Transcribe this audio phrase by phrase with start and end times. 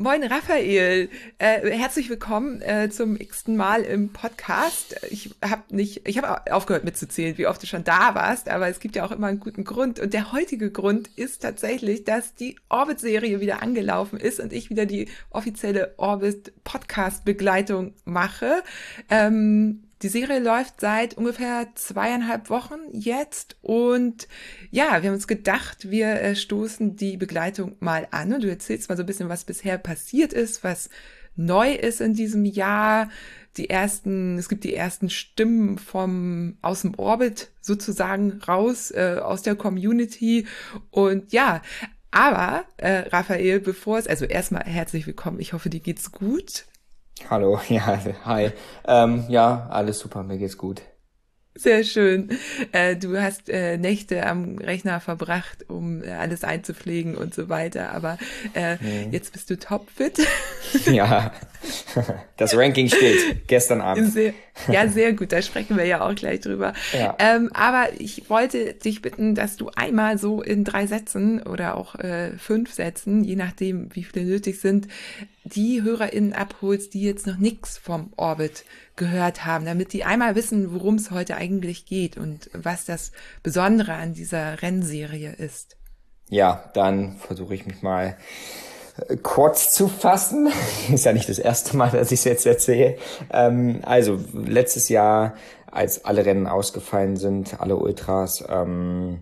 [0.00, 4.96] Moin Raphael, äh, herzlich willkommen äh, zum x-ten Mal im Podcast.
[5.10, 8.80] Ich habe nicht, ich habe aufgehört mitzuzählen, wie oft du schon da warst, aber es
[8.80, 10.00] gibt ja auch immer einen guten Grund.
[10.00, 14.86] Und der heutige Grund ist tatsächlich, dass die Orbit-Serie wieder angelaufen ist und ich wieder
[14.86, 18.62] die offizielle Orbit-Podcast-Begleitung mache.
[19.10, 24.28] Ähm, die Serie läuft seit ungefähr zweieinhalb Wochen jetzt und
[24.70, 28.88] ja, wir haben uns gedacht, wir äh, stoßen die Begleitung mal an und du erzählst
[28.88, 30.88] mal so ein bisschen, was bisher passiert ist, was
[31.36, 33.10] neu ist in diesem Jahr.
[33.56, 39.42] Die ersten, es gibt die ersten Stimmen vom aus dem Orbit sozusagen raus äh, aus
[39.42, 40.46] der Community
[40.90, 41.60] und ja,
[42.10, 45.40] aber äh, Raphael, bevor es also erstmal herzlich willkommen.
[45.40, 46.64] Ich hoffe, dir geht's gut.
[47.28, 48.50] Hallo, ja, hi.
[48.86, 50.82] Ähm, ja, alles super, mir geht's gut.
[51.56, 52.28] Sehr schön.
[52.70, 57.92] Äh, du hast äh, Nächte am Rechner verbracht, um äh, alles einzupflegen und so weiter,
[57.92, 58.18] aber
[58.54, 59.12] äh, mhm.
[59.12, 60.20] jetzt bist du topfit.
[60.86, 61.32] ja,
[62.36, 64.12] das Ranking steht gestern Abend.
[64.12, 64.32] Sehr,
[64.68, 66.72] ja, sehr gut, da sprechen wir ja auch gleich drüber.
[66.92, 67.16] Ja.
[67.18, 71.96] Ähm, aber ich wollte dich bitten, dass du einmal so in drei Sätzen oder auch
[71.96, 74.86] äh, fünf Sätzen, je nachdem, wie viele nötig sind,
[75.44, 78.64] die HörerInnen abholst, die jetzt noch nichts vom Orbit
[79.00, 83.94] gehört haben, damit die einmal wissen, worum es heute eigentlich geht und was das Besondere
[83.94, 85.78] an dieser Rennserie ist.
[86.28, 88.18] Ja, dann versuche ich mich mal
[89.08, 90.52] äh, kurz zu fassen.
[90.92, 92.98] Ist ja nicht das erste Mal, dass ich es jetzt erzähle.
[93.32, 95.34] Ähm, also letztes Jahr,
[95.66, 99.20] als alle Rennen ausgefallen sind, alle Ultras, ähm,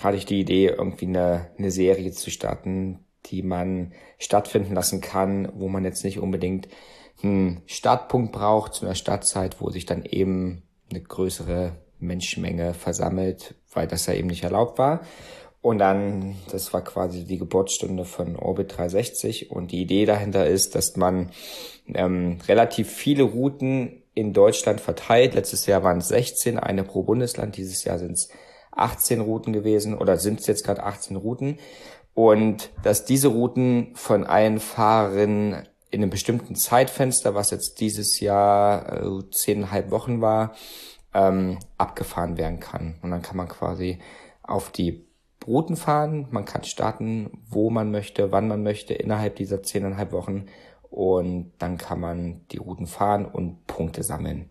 [0.00, 5.50] hatte ich die Idee, irgendwie eine, eine Serie zu starten, die man stattfinden lassen kann,
[5.56, 6.68] wo man jetzt nicht unbedingt
[7.22, 13.86] einen Startpunkt braucht zu einer Startzeit, wo sich dann eben eine größere Menschenmenge versammelt, weil
[13.86, 15.00] das ja eben nicht erlaubt war.
[15.60, 20.76] Und dann, das war quasi die Geburtsstunde von Orbit 360 und die Idee dahinter ist,
[20.76, 21.30] dass man
[21.92, 25.34] ähm, relativ viele Routen in Deutschland verteilt.
[25.34, 27.56] Letztes Jahr waren es 16, eine pro Bundesland.
[27.56, 28.28] Dieses Jahr sind es
[28.70, 31.58] 18 Routen gewesen oder sind es jetzt gerade 18 Routen
[32.14, 39.02] und dass diese Routen von allen Fahrerinnen in einem bestimmten Zeitfenster, was jetzt dieses Jahr
[39.02, 40.54] äh, zehneinhalb Wochen war,
[41.14, 42.98] ähm, abgefahren werden kann.
[43.02, 43.98] Und dann kann man quasi
[44.42, 45.06] auf die
[45.46, 50.46] Routen fahren, man kann starten, wo man möchte, wann man möchte, innerhalb dieser zehneinhalb Wochen.
[50.90, 54.50] Und dann kann man die Routen fahren und Punkte sammeln.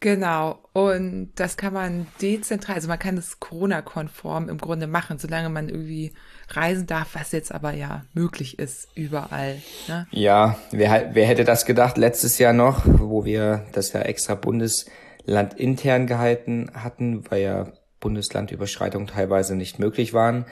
[0.00, 0.58] Genau.
[0.74, 5.70] Und das kann man dezentral, also man kann es Corona-konform im Grunde machen, solange man
[5.70, 6.12] irgendwie
[6.48, 9.60] reisen darf, was jetzt aber ja möglich ist überall.
[9.88, 10.06] Ne?
[10.10, 15.54] Ja, wer, wer hätte das gedacht letztes Jahr noch, wo wir das ja extra Bundesland
[15.54, 20.44] intern gehalten hatten, weil ja Bundeslandüberschreitungen teilweise nicht möglich waren.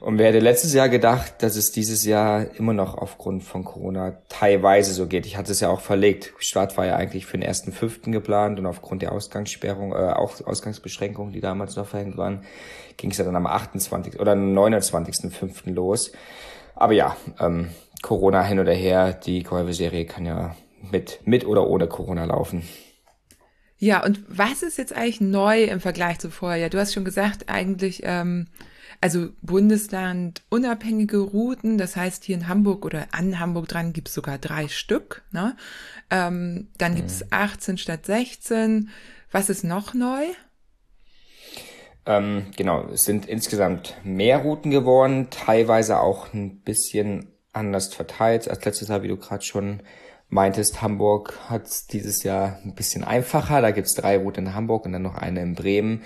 [0.00, 4.16] Und wer hätte letztes Jahr gedacht, dass es dieses Jahr immer noch aufgrund von Corona
[4.30, 5.26] teilweise so geht?
[5.26, 6.32] Ich hatte es ja auch verlegt.
[6.38, 10.40] Start war ja eigentlich für den ersten Fünften geplant und aufgrund der Ausgangssperrung, äh, auch
[10.40, 12.44] Ausgangsbeschränkungen, die damals noch verhängt waren,
[12.96, 14.18] ging es ja dann am 28.
[14.18, 15.70] oder 29.05.
[15.74, 16.12] los.
[16.74, 17.68] Aber ja, ähm,
[18.00, 20.56] Corona hin oder her, die Kolbe-Serie kann ja
[20.90, 22.62] mit, mit oder ohne Corona laufen.
[23.76, 26.70] Ja, und was ist jetzt eigentlich neu im Vergleich zu vorher?
[26.70, 28.46] Du hast schon gesagt, eigentlich ähm,
[29.00, 31.78] also Bundesland unabhängige Routen.
[31.78, 35.22] Das heißt, hier in Hamburg oder an Hamburg dran gibt's sogar drei Stück.
[35.32, 35.56] Ne?
[36.10, 37.78] Ähm, dann gibt's 18 mhm.
[37.78, 38.90] statt 16.
[39.32, 40.24] Was ist noch neu?
[42.06, 48.64] Ähm, genau, es sind insgesamt mehr Routen geworden, teilweise auch ein bisschen anders verteilt als
[48.64, 49.82] letztes Jahr, wie du gerade schon
[50.28, 50.82] meintest.
[50.82, 53.60] Hamburg hat dieses Jahr ein bisschen einfacher.
[53.60, 56.02] Da gibt's drei Routen in Hamburg und dann noch eine in Bremen.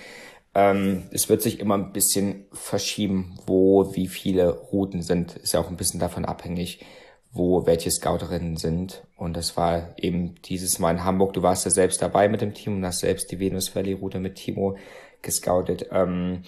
[0.55, 5.37] Ähm, es wird sich immer ein bisschen verschieben, wo wie viele Routen sind.
[5.37, 6.85] Ist ja auch ein bisschen davon abhängig,
[7.33, 9.03] wo welche Scouterinnen sind.
[9.17, 11.33] Und das war eben dieses Mal in Hamburg.
[11.33, 14.21] Du warst ja selbst dabei mit dem Team und hast selbst die Venus Valley Route
[14.21, 14.77] mit Timo
[15.23, 15.89] gescoutet.
[15.91, 16.43] Ähm,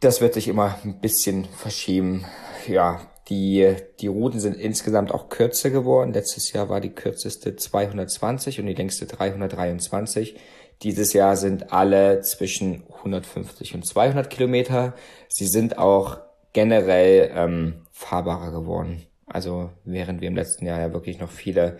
[0.00, 2.26] das wird sich immer ein bisschen verschieben.
[2.66, 6.12] Ja, die, die Routen sind insgesamt auch kürzer geworden.
[6.12, 10.36] Letztes Jahr war die kürzeste 220 und die längste 323.
[10.82, 14.94] Dieses Jahr sind alle zwischen 150 und 200 Kilometer.
[15.28, 16.18] Sie sind auch
[16.52, 19.06] generell ähm, fahrbarer geworden.
[19.26, 21.78] Also während wir im letzten Jahr ja wirklich noch viele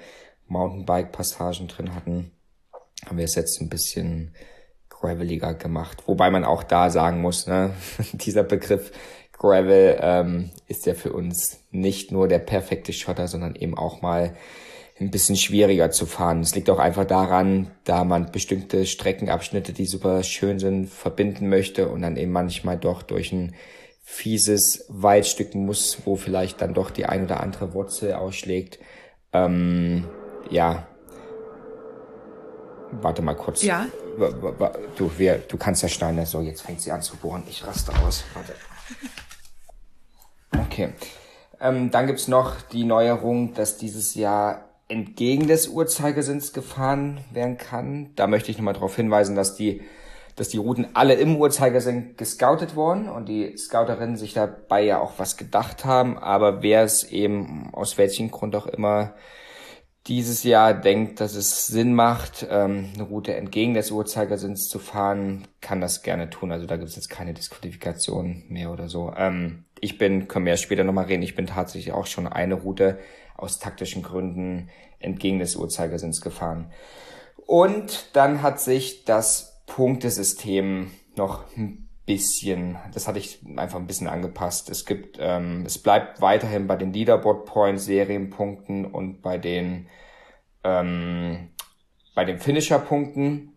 [0.48, 2.32] Mountainbike-Passagen drin hatten,
[3.06, 4.34] haben wir es jetzt ein bisschen
[4.88, 6.02] graveliger gemacht.
[6.06, 7.74] Wobei man auch da sagen muss, ne,
[8.12, 8.90] dieser Begriff
[9.32, 14.34] Gravel ähm, ist ja für uns nicht nur der perfekte Schotter, sondern eben auch mal
[15.00, 16.40] ein bisschen schwieriger zu fahren.
[16.40, 21.88] Es liegt auch einfach daran, da man bestimmte Streckenabschnitte, die super schön sind, verbinden möchte
[21.88, 23.54] und dann eben manchmal doch durch ein
[24.02, 28.78] fieses Waldstück muss, wo vielleicht dann doch die ein oder andere Wurzel ausschlägt.
[29.32, 30.08] Ähm,
[30.50, 30.86] ja.
[32.90, 33.62] Warte mal kurz.
[33.62, 33.86] Ja.
[34.96, 36.24] Du, wir, du kannst ja schneiden.
[36.24, 37.42] So, jetzt fängt sie an zu bohren.
[37.48, 38.24] Ich raste aus.
[38.34, 38.54] Warte.
[40.58, 40.94] Okay.
[41.60, 48.10] Ähm, dann gibt's noch die Neuerung, dass dieses Jahr entgegen des Uhrzeigersinns gefahren werden kann.
[48.16, 49.82] Da möchte ich nochmal darauf hinweisen, dass die,
[50.34, 55.18] dass die Routen alle im Uhrzeigersinn gescoutet wurden und die Scouterinnen sich dabei ja auch
[55.18, 56.16] was gedacht haben.
[56.18, 59.14] Aber wer es eben aus welchem Grund auch immer
[60.06, 65.46] dieses Jahr denkt, dass es Sinn macht, ähm, eine Route entgegen des Uhrzeigersinns zu fahren,
[65.60, 66.50] kann das gerne tun.
[66.50, 69.12] Also da gibt es jetzt keine Disqualifikation mehr oder so.
[69.14, 72.54] Ähm, ich bin, können wir ja später nochmal reden, ich bin tatsächlich auch schon eine
[72.54, 72.98] Route
[73.38, 74.68] aus taktischen Gründen
[74.98, 76.70] entgegen des Uhrzeigersinns gefahren.
[77.46, 84.08] Und dann hat sich das Punktesystem noch ein bisschen, das hatte ich einfach ein bisschen
[84.08, 84.68] angepasst.
[84.68, 89.88] Es gibt, ähm, es bleibt weiterhin bei den Leaderboard Points, Serienpunkten und bei den
[90.64, 91.48] ähm,
[92.14, 93.52] bei den Finisher Punkten.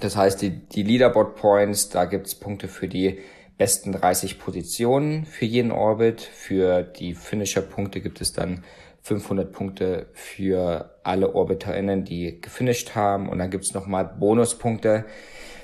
[0.00, 3.18] Das heißt, die, die Leaderboard Points, da gibt's Punkte für die
[3.58, 6.22] besten 30 Positionen für jeden Orbit.
[6.22, 8.64] Für die Finisher Punkte gibt es dann
[9.08, 13.28] 500 Punkte für alle OrbiterInnen, die gefinisht haben.
[13.28, 15.06] Und dann gibt's nochmal Bonuspunkte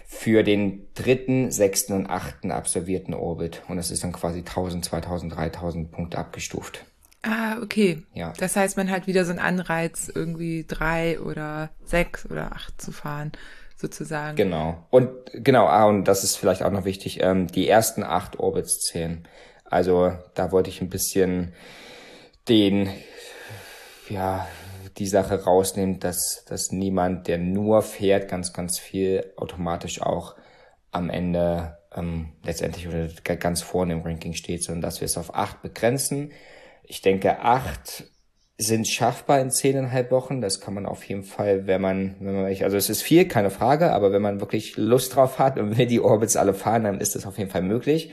[0.06, 3.62] für den dritten, sechsten und achten absolvierten Orbit.
[3.68, 6.84] Und das ist dann quasi 1000, 2000, 3000 Punkte abgestuft.
[7.22, 8.02] Ah, okay.
[8.14, 8.32] Ja.
[8.38, 12.92] Das heißt, man hat wieder so einen Anreiz, irgendwie drei oder sechs oder acht zu
[12.92, 13.32] fahren,
[13.76, 14.36] sozusagen.
[14.36, 14.86] Genau.
[14.90, 18.80] Und genau, ah, und das ist vielleicht auch noch wichtig, ähm, die ersten acht Orbits
[18.80, 19.26] zählen.
[19.64, 21.52] Also da wollte ich ein bisschen
[22.48, 22.90] den
[24.08, 24.46] ja,
[24.98, 30.36] die Sache rausnimmt, dass, dass niemand, der nur fährt, ganz, ganz viel automatisch auch
[30.92, 35.34] am Ende ähm, letztendlich oder ganz vorne im Ranking steht, sondern dass wir es auf
[35.34, 36.32] acht begrenzen.
[36.84, 38.04] Ich denke, acht
[38.56, 40.40] sind schaffbar in zehneinhalb Wochen.
[40.40, 43.50] Das kann man auf jeden Fall, wenn man, wenn man, also es ist viel, keine
[43.50, 47.00] Frage, aber wenn man wirklich Lust drauf hat und will die Orbits alle fahren, dann
[47.00, 48.12] ist das auf jeden Fall möglich.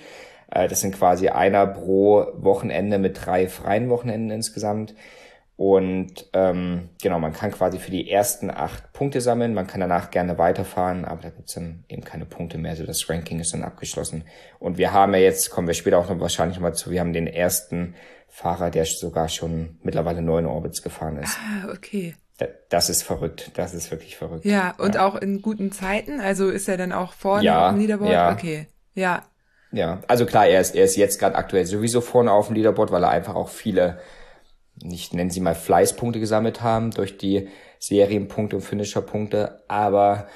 [0.49, 4.95] Äh, das sind quasi einer pro Wochenende mit drei freien Wochenenden insgesamt.
[5.57, 10.09] Und ähm, genau, man kann quasi für die ersten acht Punkte sammeln, man kann danach
[10.09, 13.63] gerne weiterfahren, aber da gibt's dann eben keine Punkte mehr, so das Ranking ist dann
[13.63, 14.23] abgeschlossen.
[14.57, 17.13] Und wir haben ja jetzt, kommen wir später auch noch wahrscheinlich mal zu, wir haben
[17.13, 17.93] den ersten
[18.27, 21.37] Fahrer, der sogar schon mittlerweile neun Orbits gefahren ist.
[21.37, 22.15] Ah, okay.
[22.69, 24.45] Das ist verrückt, das ist wirklich verrückt.
[24.45, 25.05] Ja, und ja.
[25.05, 28.11] auch in guten Zeiten, also ist er dann auch vorne ja, auf dem Leaderboard?
[28.11, 28.31] Ja.
[28.31, 29.23] Okay, ja.
[29.71, 32.91] Ja, also klar, er ist, er ist jetzt gerade aktuell sowieso vorne auf dem Leaderboard,
[32.91, 33.99] weil er einfach auch viele
[34.83, 37.47] nicht nennen sie mal Fleißpunkte gesammelt haben durch die
[37.79, 40.27] Serienpunkte und Finisher-Punkte, aber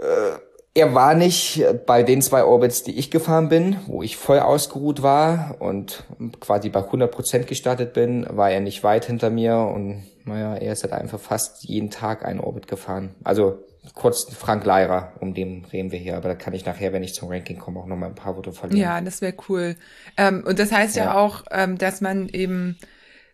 [0.00, 0.38] äh,
[0.72, 5.02] er war nicht bei den zwei Orbits, die ich gefahren bin, wo ich voll ausgeruht
[5.02, 6.04] war und
[6.40, 10.84] quasi bei 100% gestartet bin, war er nicht weit hinter mir und naja, er ist
[10.84, 13.14] halt einfach fast jeden Tag einen Orbit gefahren.
[13.24, 13.64] Also
[13.94, 17.14] kurz Frank Leirer, um den reden wir hier, aber da kann ich nachher, wenn ich
[17.14, 18.80] zum Ranking komme, auch nochmal ein paar Worte verlieren.
[18.80, 19.76] Ja, das wäre cool.
[20.16, 22.78] Ähm, und das heißt ja, ja auch, ähm, dass man eben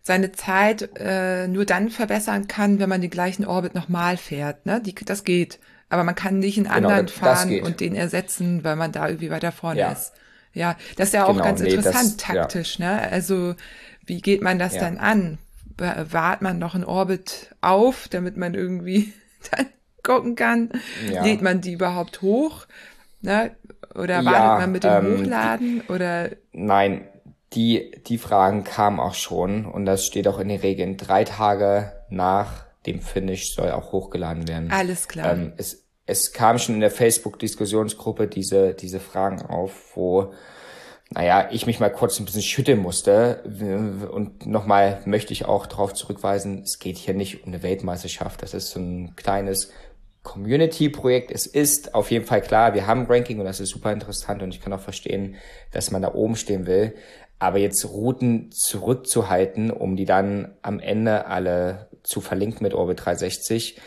[0.07, 4.65] seine Zeit äh, nur dann verbessern kann, wenn man den gleichen Orbit nochmal fährt.
[4.65, 4.81] Ne?
[4.81, 5.59] Die, das geht.
[5.89, 9.29] Aber man kann nicht einen genau, anderen fahren und den ersetzen, weil man da irgendwie
[9.29, 9.91] weiter vorne ja.
[9.91, 10.13] ist.
[10.53, 12.79] Ja, das ist ja auch genau, ganz nee, interessant das, taktisch.
[12.79, 12.95] Ja.
[12.95, 13.11] Ne?
[13.11, 13.55] Also
[14.05, 14.79] wie geht man das ja.
[14.79, 15.39] dann an?
[15.77, 19.13] Wart man noch einen Orbit auf, damit man irgendwie
[19.51, 19.65] dann
[20.03, 20.69] gucken kann?
[21.11, 21.21] Ja.
[21.21, 22.65] Lädt man die überhaupt hoch?
[23.21, 23.51] Ne?
[23.93, 25.81] Oder wartet man mit dem ähm, Hochladen?
[25.89, 26.29] Oder?
[26.53, 27.09] Nein,
[27.53, 30.97] die, die Fragen kamen auch schon und das steht auch in den Regeln.
[30.97, 34.71] Drei Tage nach dem Finish soll auch hochgeladen werden.
[34.71, 35.33] Alles klar.
[35.33, 40.33] Ähm, es, es kam schon in der Facebook-Diskussionsgruppe diese, diese Fragen auf, wo,
[41.09, 43.43] naja, ich mich mal kurz ein bisschen schütteln musste.
[44.11, 48.41] Und nochmal möchte ich auch darauf zurückweisen, es geht hier nicht um eine Weltmeisterschaft.
[48.41, 49.71] Das ist so ein kleines
[50.23, 51.31] Community-Projekt.
[51.31, 54.53] Es ist auf jeden Fall klar, wir haben Ranking und das ist super interessant und
[54.53, 55.35] ich kann auch verstehen,
[55.71, 56.95] dass man da oben stehen will.
[57.39, 63.79] Aber jetzt Routen zurückzuhalten, um die dann am Ende alle zu verlinken mit Orbit 360,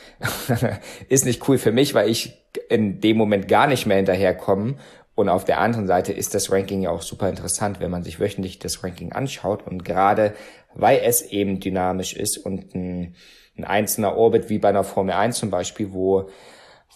[1.08, 4.76] ist nicht cool für mich, weil ich in dem Moment gar nicht mehr hinterherkomme.
[5.16, 8.20] Und auf der anderen Seite ist das Ranking ja auch super interessant, wenn man sich
[8.20, 9.66] wöchentlich das Ranking anschaut.
[9.66, 10.32] Und gerade
[10.74, 13.14] weil es eben dynamisch ist und ein,
[13.56, 16.28] ein einzelner Orbit wie bei einer Formel 1 zum Beispiel, wo,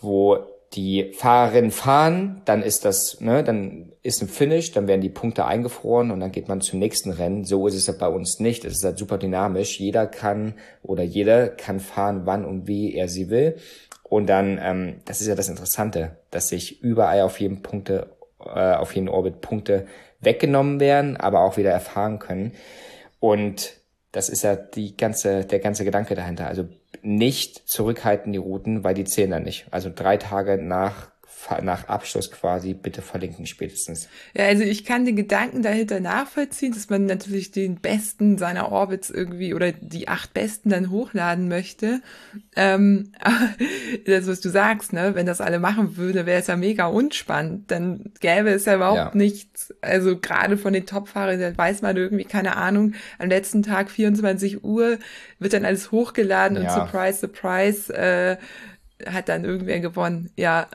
[0.01, 0.39] wo
[0.75, 5.45] die Fahrerinnen fahren, dann ist das, ne, dann ist ein Finish, dann werden die Punkte
[5.45, 7.45] eingefroren und dann geht man zum nächsten Rennen.
[7.45, 8.65] So ist es ja bei uns nicht.
[8.65, 9.79] Es ist halt super dynamisch.
[9.79, 13.57] Jeder kann oder jeder kann fahren, wann und wie er sie will.
[14.03, 18.11] Und dann, ähm, das ist ja das Interessante, dass sich überall auf jedem Punkte,
[18.45, 19.87] äh, auf jeden Orbit Punkte
[20.21, 22.53] weggenommen werden, aber auch wieder erfahren können.
[23.21, 23.75] Und
[24.13, 26.47] das ist ja die ganze, der ganze Gedanke dahinter.
[26.47, 26.67] Also
[27.05, 29.67] nicht zurückhalten die Routen, weil die zählen dann nicht.
[29.71, 31.11] Also drei Tage nach
[31.63, 34.09] nach Abschluss quasi bitte verlinken spätestens.
[34.35, 39.11] Ja, also ich kann den Gedanken dahinter nachvollziehen, dass man natürlich den besten seiner Orbits
[39.11, 42.01] irgendwie oder die acht besten dann hochladen möchte.
[42.57, 43.13] Ähm,
[44.07, 47.71] das, was du sagst, ne, wenn das alle machen würde, wäre es ja mega unspannend.
[47.71, 49.11] Dann gäbe es ja überhaupt ja.
[49.15, 49.75] nichts.
[49.81, 54.65] Also gerade von den Topfahrern, da weiß man irgendwie, keine Ahnung, am letzten Tag 24
[54.65, 54.99] Uhr
[55.39, 56.63] wird dann alles hochgeladen ja.
[56.63, 58.37] und surprise, surprise, äh,
[59.07, 60.31] hat dann irgendwer gewonnen.
[60.37, 60.69] Ja,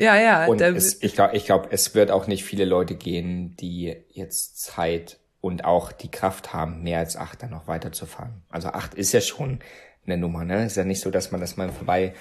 [0.00, 0.46] ja, ja.
[0.46, 4.60] Und es, ich glaube, ich glaub, es wird auch nicht viele Leute gehen, die jetzt
[4.60, 8.42] Zeit und auch die Kraft haben, mehr als acht dann noch weiterzufahren.
[8.48, 9.60] Also acht ist ja schon
[10.06, 10.64] eine Nummer, ne?
[10.64, 12.14] Ist ja nicht so, dass man das mal im Vorbei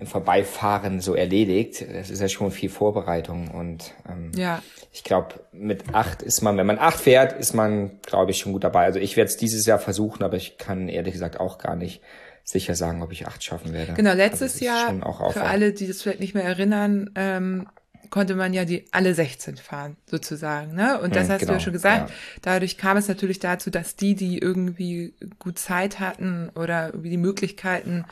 [0.00, 1.84] im Vorbeifahren so erledigt.
[1.92, 4.62] Das ist ja schon viel Vorbereitung und ähm, ja.
[4.92, 8.52] ich glaube, mit acht ist man, wenn man acht fährt, ist man, glaube ich, schon
[8.52, 8.84] gut dabei.
[8.84, 12.00] Also ich werde es dieses Jahr versuchen, aber ich kann ehrlich gesagt auch gar nicht
[12.44, 13.94] sicher sagen, ob ich acht schaffen werde.
[13.94, 17.66] Genau, letztes also Jahr, für alle, die das vielleicht nicht mehr erinnern, ähm,
[18.10, 20.74] konnte man ja die alle 16 fahren, sozusagen.
[20.74, 21.00] Ne?
[21.00, 22.10] Und das hm, hast genau, du ja schon gesagt.
[22.10, 22.16] Ja.
[22.42, 27.16] Dadurch kam es natürlich dazu, dass die, die irgendwie gut Zeit hatten oder irgendwie die
[27.16, 28.04] Möglichkeiten,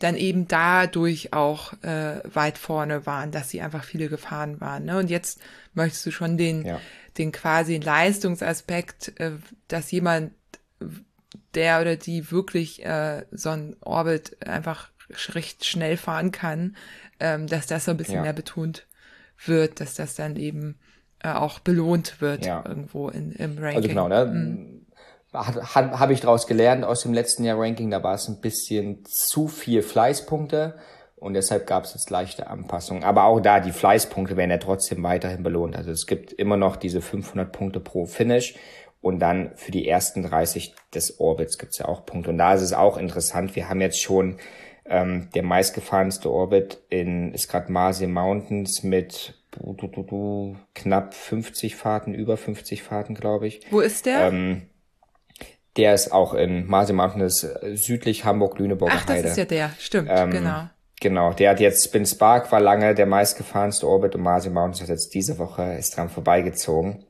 [0.00, 4.86] dann eben dadurch auch äh, weit vorne waren, dass sie einfach viele gefahren waren.
[4.86, 4.98] Ne?
[4.98, 5.40] Und jetzt
[5.74, 6.80] möchtest du schon den, ja.
[7.18, 9.32] den quasi Leistungsaspekt, äh,
[9.68, 10.32] dass jemand
[11.54, 14.90] der oder die wirklich äh, so ein Orbit einfach
[15.34, 16.76] recht schnell fahren kann,
[17.18, 18.22] ähm, dass das so ein bisschen ja.
[18.22, 18.86] mehr betont
[19.44, 20.78] wird, dass das dann eben
[21.22, 22.64] äh, auch belohnt wird ja.
[22.66, 23.76] irgendwo in, im Ranking.
[23.76, 24.26] Also genau, ne?
[24.26, 24.86] Mhm.
[25.32, 29.46] Habe ich daraus gelernt aus dem letzten Jahr Ranking, da war es ein bisschen zu
[29.46, 30.74] viel Fleißpunkte
[31.14, 33.04] und deshalb gab es jetzt leichte Anpassungen.
[33.04, 35.76] Aber auch da, die Fleißpunkte werden ja trotzdem weiterhin belohnt.
[35.76, 38.56] Also es gibt immer noch diese 500 Punkte pro Finish
[39.00, 42.30] und dann für die ersten 30 des Orbits gibt's ja auch Punkte.
[42.30, 43.56] Und da ist es auch interessant.
[43.56, 44.36] Wir haben jetzt schon
[44.84, 51.14] ähm, der meistgefahrenste Orbit in ist gerade Marse Mountains mit du, du, du, du, knapp
[51.14, 53.60] 50 Fahrten, über 50 Fahrten, glaube ich.
[53.70, 54.28] Wo ist der?
[54.28, 54.62] Ähm,
[55.76, 59.28] der ist auch in Marse Mountains äh, südlich Hamburg-Lüneburger Ach, das Heide.
[59.28, 60.64] ist ja der, stimmt, ähm, genau.
[61.00, 64.90] Genau, der hat jetzt Spin Spark war lange der meistgefahrenste Orbit und Marse Mountains hat
[64.90, 67.04] jetzt diese Woche ist dran vorbeigezogen.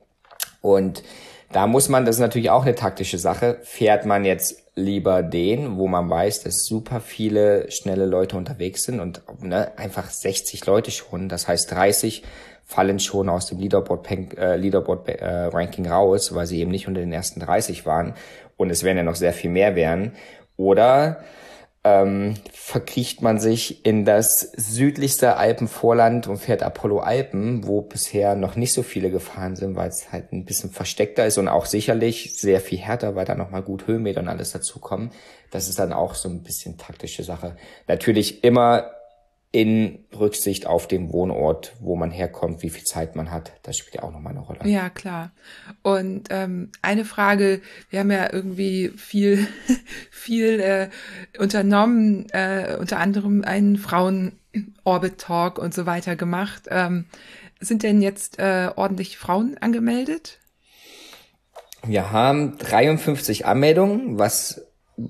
[0.61, 1.03] Und
[1.51, 5.77] da muss man, das ist natürlich auch eine taktische Sache, fährt man jetzt lieber den,
[5.77, 10.91] wo man weiß, dass super viele schnelle Leute unterwegs sind und ne, einfach 60 Leute
[10.91, 12.23] schon, das heißt 30
[12.65, 17.01] fallen schon aus dem Leaderboard, äh, Leaderboard äh, Ranking raus, weil sie eben nicht unter
[17.01, 18.13] den ersten 30 waren
[18.55, 20.13] und es werden ja noch sehr viel mehr werden.
[20.55, 21.23] Oder
[21.83, 28.55] ähm, verkriecht man sich in das südlichste Alpenvorland und fährt Apollo Alpen, wo bisher noch
[28.55, 32.39] nicht so viele gefahren sind, weil es halt ein bisschen versteckter ist und auch sicherlich
[32.39, 35.11] sehr viel härter, weil da nochmal gut Höhenmeter und alles dazukommen.
[35.49, 37.55] Das ist dann auch so ein bisschen taktische Sache.
[37.87, 38.91] Natürlich immer
[39.51, 43.51] in Rücksicht auf den Wohnort, wo man herkommt, wie viel Zeit man hat.
[43.63, 44.59] Das spielt ja auch nochmal eine Rolle.
[44.63, 45.31] Ja, klar.
[45.81, 49.45] Und ähm, eine Frage, wir haben ja irgendwie viel,
[50.09, 50.89] viel äh,
[51.37, 56.63] unternommen, äh, unter anderem einen Frauen-Orbit-Talk und so weiter gemacht.
[56.69, 57.05] Ähm,
[57.59, 60.39] sind denn jetzt äh, ordentlich Frauen angemeldet?
[61.83, 64.61] Wir haben 53 Anmeldungen, was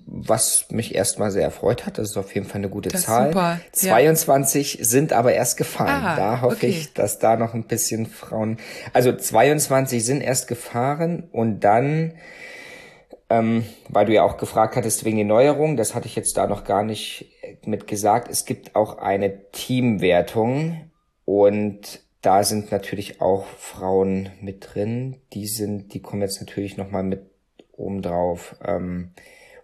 [0.05, 1.97] was mich erstmal sehr erfreut hat.
[1.97, 3.27] Das ist auf jeden Fall eine gute das Zahl.
[3.27, 3.59] Super.
[3.71, 4.85] 22 ja.
[4.85, 6.03] sind aber erst gefahren.
[6.03, 6.67] Ah, da hoffe okay.
[6.67, 8.57] ich, dass da noch ein bisschen Frauen.
[8.93, 12.13] Also 22 sind erst gefahren und dann,
[13.29, 16.47] ähm, weil du ja auch gefragt hattest wegen der Neuerung, das hatte ich jetzt da
[16.47, 17.31] noch gar nicht
[17.65, 18.29] mit gesagt.
[18.29, 20.91] Es gibt auch eine Teamwertung
[21.25, 25.17] und da sind natürlich auch Frauen mit drin.
[25.33, 27.21] Die sind, die kommen jetzt natürlich noch mal mit
[27.71, 28.55] oben drauf.
[28.63, 29.11] Ähm,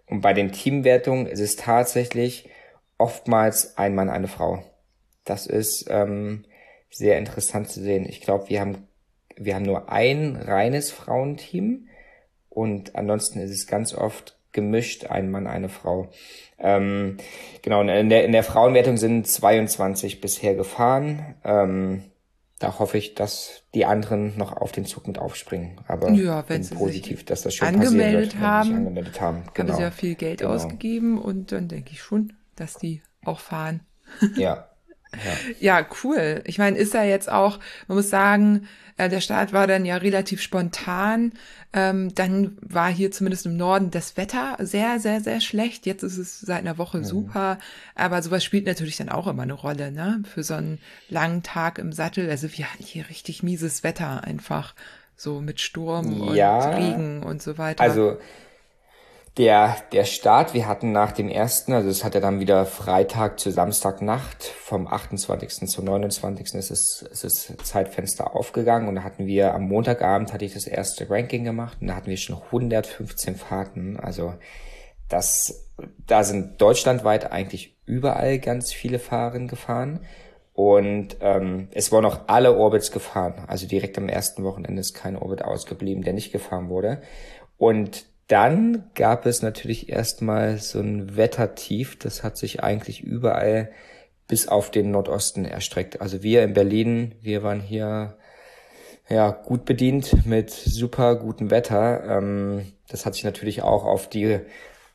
[0.07, 2.49] und bei den Teamwertungen ist es tatsächlich
[2.97, 4.63] oftmals ein Mann, eine Frau.
[5.23, 6.45] Das ist ähm,
[6.89, 8.05] sehr interessant zu sehen.
[8.07, 8.87] Ich glaube, wir haben,
[9.35, 11.87] wir haben nur ein reines Frauenteam
[12.49, 16.09] und ansonsten ist es ganz oft gemischt, ein Mann, eine Frau.
[16.57, 17.17] Ähm,
[17.61, 21.35] genau, in der, in der Frauenwertung sind 22 bisher gefahren.
[21.43, 22.05] Ähm,
[22.59, 25.79] da hoffe ich, dass die anderen noch auf den Zug mit aufspringen.
[25.87, 29.43] Aber ja, wenn sie positiv, dass das schon angemeldet wird, haben, angemeldet haben.
[29.53, 29.73] Genau.
[29.73, 30.53] Haben sie ja viel Geld genau.
[30.53, 33.81] ausgegeben und dann denke ich schon, dass die auch fahren.
[34.35, 34.69] Ja.
[35.59, 36.41] Ja, ja cool.
[36.45, 39.97] Ich meine, ist er jetzt auch, man muss sagen, äh, der Start war dann ja
[39.97, 41.33] relativ spontan.
[41.73, 45.85] Ähm, dann war hier zumindest im Norden das Wetter sehr, sehr, sehr schlecht.
[45.85, 47.03] Jetzt ist es seit einer Woche mhm.
[47.03, 47.59] super.
[47.95, 50.23] Aber sowas spielt natürlich dann auch immer eine Rolle, ne?
[50.33, 52.29] Für so einen langen Tag im Sattel.
[52.29, 54.73] Also wir hatten hier richtig mieses Wetter einfach
[55.15, 57.83] so mit Sturm ja, und Regen und so weiter.
[57.83, 58.17] Also
[59.37, 63.39] der, der Start, wir hatten nach dem ersten, also es hat ja dann wieder Freitag
[63.39, 65.69] zu Samstagnacht, vom 28.
[65.69, 66.55] zum 29.
[66.55, 70.65] ist es, ist das Zeitfenster aufgegangen und da hatten wir am Montagabend hatte ich das
[70.65, 74.33] erste Ranking gemacht und da hatten wir schon 115 Fahrten, also
[75.07, 75.69] das,
[76.07, 79.99] da sind deutschlandweit eigentlich überall ganz viele Fahrerinnen gefahren
[80.53, 85.15] und ähm, es wurden auch alle Orbits gefahren, also direkt am ersten Wochenende ist kein
[85.15, 87.01] Orbit ausgeblieben, der nicht gefahren wurde
[87.57, 91.97] und dann gab es natürlich erstmal so ein Wettertief.
[91.97, 93.71] Das hat sich eigentlich überall
[94.27, 96.01] bis auf den Nordosten erstreckt.
[96.01, 98.17] Also wir in Berlin, wir waren hier
[99.09, 102.03] ja gut bedient mit super gutem Wetter.
[102.17, 104.41] Ähm, das hat sich natürlich auch auf die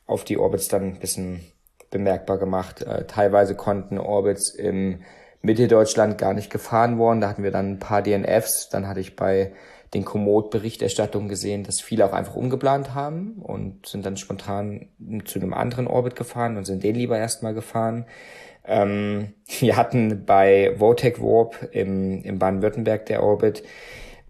[0.05, 1.41] auf die Orbits dann ein bisschen
[1.89, 2.81] bemerkbar gemacht.
[2.81, 4.99] Äh, teilweise konnten Orbits im
[5.41, 7.21] Mitteldeutschland gar nicht gefahren worden.
[7.21, 8.69] Da hatten wir dann ein paar DNFs.
[8.69, 9.53] Dann hatte ich bei
[9.93, 14.89] den Komoot-Berichterstattungen gesehen, dass viele auch einfach umgeplant haben und sind dann spontan
[15.25, 18.05] zu einem anderen Orbit gefahren und sind den lieber erstmal gefahren.
[18.65, 23.63] Ähm, wir hatten bei Votec Warp im, im Baden-Württemberg der Orbit,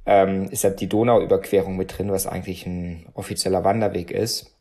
[0.06, 4.58] ähm, ist halt die Donauüberquerung mit drin, was eigentlich ein offizieller Wanderweg ist.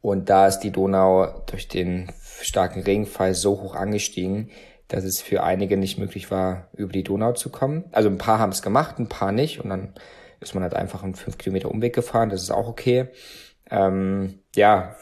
[0.00, 4.50] Und da ist die Donau durch den starken Regenfall so hoch angestiegen,
[4.86, 7.84] dass es für einige nicht möglich war, über die Donau zu kommen.
[7.90, 9.60] Also ein paar haben es gemacht, ein paar nicht.
[9.60, 9.94] Und dann
[10.40, 13.08] ist man halt einfach einen 5 Kilometer Umweg gefahren, das ist auch okay.
[13.70, 14.96] Ähm, ja,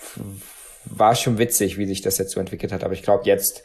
[0.85, 3.63] war schon witzig, wie sich das jetzt so entwickelt hat, aber ich glaube jetzt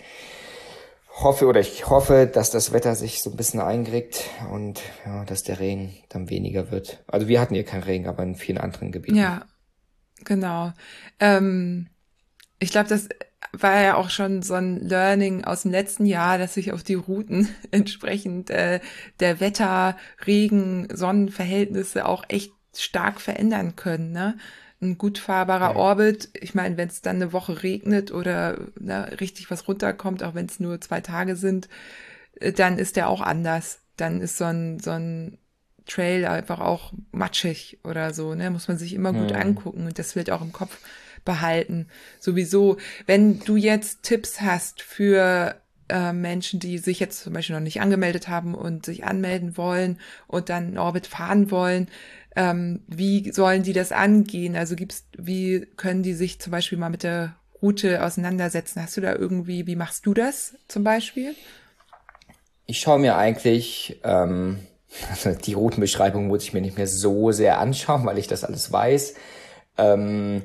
[1.19, 5.43] hoffe oder ich hoffe, dass das Wetter sich so ein bisschen einkriegt und ja, dass
[5.43, 7.03] der Regen dann weniger wird.
[7.07, 9.17] Also wir hatten hier keinen Regen, aber in vielen anderen Gebieten.
[9.17, 9.45] Ja,
[10.23, 10.71] genau.
[11.19, 11.89] Ähm,
[12.59, 13.09] ich glaube, das
[13.53, 16.96] war ja auch schon so ein Learning aus dem letzten Jahr, dass sich auf die
[16.96, 18.79] Routen entsprechend äh,
[19.20, 24.12] der Wetter, Regen, Sonnenverhältnisse auch echt stark verändern können.
[24.12, 24.38] Ne?
[24.81, 25.75] Ein gut fahrbarer ja.
[25.75, 30.33] Orbit, ich meine, wenn es dann eine Woche regnet oder ne, richtig was runterkommt, auch
[30.33, 31.68] wenn es nur zwei Tage sind,
[32.40, 33.79] äh, dann ist der auch anders.
[33.98, 35.37] Dann ist so ein, so ein
[35.85, 38.50] Trail einfach auch matschig oder so, ne?
[38.50, 39.42] Muss man sich immer gut hm.
[39.42, 40.77] angucken und das wird auch im Kopf
[41.25, 41.88] behalten.
[42.20, 45.55] Sowieso, wenn du jetzt Tipps hast für
[45.90, 50.00] äh, Menschen, die sich jetzt zum Beispiel noch nicht angemeldet haben und sich anmelden wollen
[50.27, 51.88] und dann in Orbit fahren wollen,
[52.36, 54.55] ähm, wie sollen die das angehen?
[54.55, 58.81] Also gibt's, wie können die sich zum Beispiel mal mit der Route auseinandersetzen?
[58.81, 61.36] Hast du da irgendwie, wie machst du das zum Beispiel?
[62.66, 64.60] Ich schaue mir eigentlich ähm,
[65.10, 68.72] also die Routenbeschreibung muss ich mir nicht mehr so sehr anschauen, weil ich das alles
[68.72, 69.16] weiß.
[69.77, 70.44] Ähm,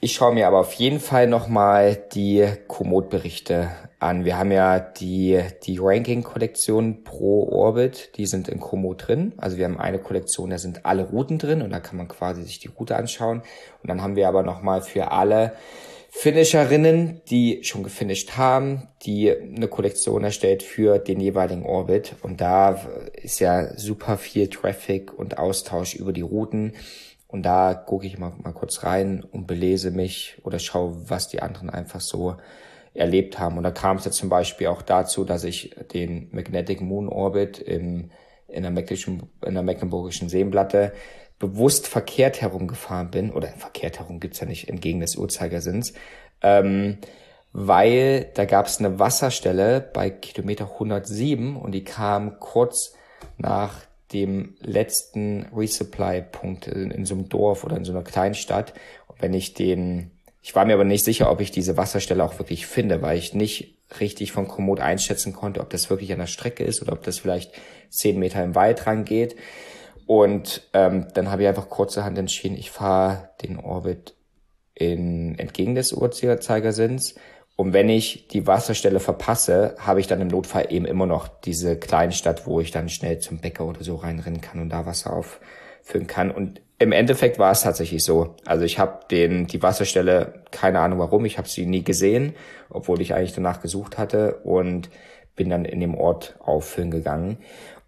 [0.00, 4.24] ich schaue mir aber auf jeden Fall nochmal die Komoot-Berichte an.
[4.24, 9.34] Wir haben ja die, die Ranking-Kollektion pro Orbit, die sind in Komoot drin.
[9.36, 12.42] Also wir haben eine Kollektion, da sind alle Routen drin und da kann man quasi
[12.42, 13.42] sich die Route anschauen.
[13.82, 15.52] Und dann haben wir aber nochmal für alle
[16.12, 22.16] Finisherinnen, die schon gefinisht haben, die eine Kollektion erstellt für den jeweiligen Orbit.
[22.22, 22.80] Und da
[23.22, 26.72] ist ja super viel Traffic und Austausch über die Routen.
[27.30, 31.42] Und da gucke ich mal, mal kurz rein und belese mich oder schaue, was die
[31.42, 32.36] anderen einfach so
[32.92, 33.56] erlebt haben.
[33.56, 37.58] Und da kam es jetzt zum Beispiel auch dazu, dass ich den Magnetic Moon Orbit
[37.60, 38.10] im,
[38.48, 40.92] in, der in der Mecklenburgischen Seenplatte
[41.38, 45.94] bewusst verkehrt herumgefahren bin, oder verkehrt herum gibt's ja nicht entgegen des Uhrzeigersinns,
[46.42, 46.98] ähm,
[47.52, 52.94] weil da gab es eine Wasserstelle bei Kilometer 107 und die kam kurz
[53.38, 58.72] nach dem letzten Resupply-Punkt in, in so einem Dorf oder in so einer Kleinstadt.
[59.06, 60.10] Und wenn ich den,
[60.42, 63.34] ich war mir aber nicht sicher, ob ich diese Wasserstelle auch wirklich finde, weil ich
[63.34, 67.02] nicht richtig von Komoot einschätzen konnte, ob das wirklich an der Strecke ist oder ob
[67.02, 67.52] das vielleicht
[67.88, 69.36] zehn Meter im Wald rangeht.
[70.06, 74.14] Und ähm, dann habe ich einfach kurzerhand entschieden, ich fahre den Orbit
[74.74, 77.14] in, entgegen des Uhrzeigersinns
[77.60, 81.76] und wenn ich die Wasserstelle verpasse, habe ich dann im Notfall eben immer noch diese
[81.76, 86.06] Kleinstadt, wo ich dann schnell zum Bäcker oder so reinrennen kann und da Wasser auffüllen
[86.06, 86.30] kann.
[86.30, 88.34] Und im Endeffekt war es tatsächlich so.
[88.46, 92.32] Also ich habe den die Wasserstelle, keine Ahnung warum, ich habe sie nie gesehen,
[92.70, 94.88] obwohl ich eigentlich danach gesucht hatte und
[95.36, 97.36] bin dann in dem Ort auffüllen gegangen.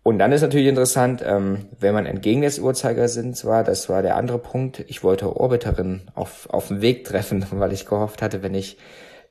[0.02, 4.16] Und dann ist natürlich interessant, ähm, wenn man entgegen des Uhrzeigersinns war, das war der
[4.16, 8.52] andere Punkt, ich wollte Orbiterin auf, auf dem Weg treffen, weil ich gehofft hatte, wenn
[8.52, 8.76] ich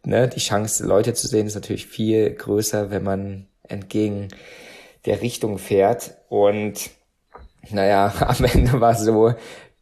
[0.03, 4.29] ne, die Chance, Leute zu sehen, ist natürlich viel größer, wenn man entgegen
[5.05, 6.15] der Richtung fährt.
[6.29, 6.91] Und
[7.69, 9.33] naja, am Ende war es so,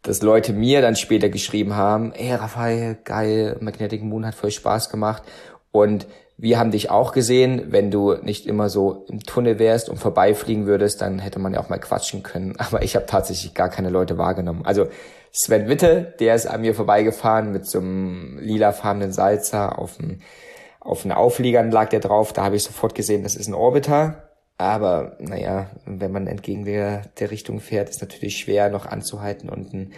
[0.02, 4.90] dass Leute mir dann später geschrieben haben, ey Raphael, geil, Magnetic Moon hat voll Spaß
[4.90, 5.24] gemacht.
[5.72, 9.98] Und wir haben dich auch gesehen, wenn du nicht immer so im Tunnel wärst und
[9.98, 12.56] vorbeifliegen würdest, dann hätte man ja auch mal quatschen können.
[12.58, 14.66] Aber ich habe tatsächlich gar keine Leute wahrgenommen.
[14.66, 14.88] Also
[15.32, 20.22] Sven Witte, der ist an mir vorbeigefahren mit so einem lilafarbenen Salzer auf dem
[20.80, 22.34] auf den Aufliegern lag der drauf.
[22.34, 24.30] Da habe ich sofort gesehen, das ist ein Orbiter.
[24.58, 29.92] Aber naja, wenn man entgegen der, der Richtung fährt, ist natürlich schwer noch anzuhalten und,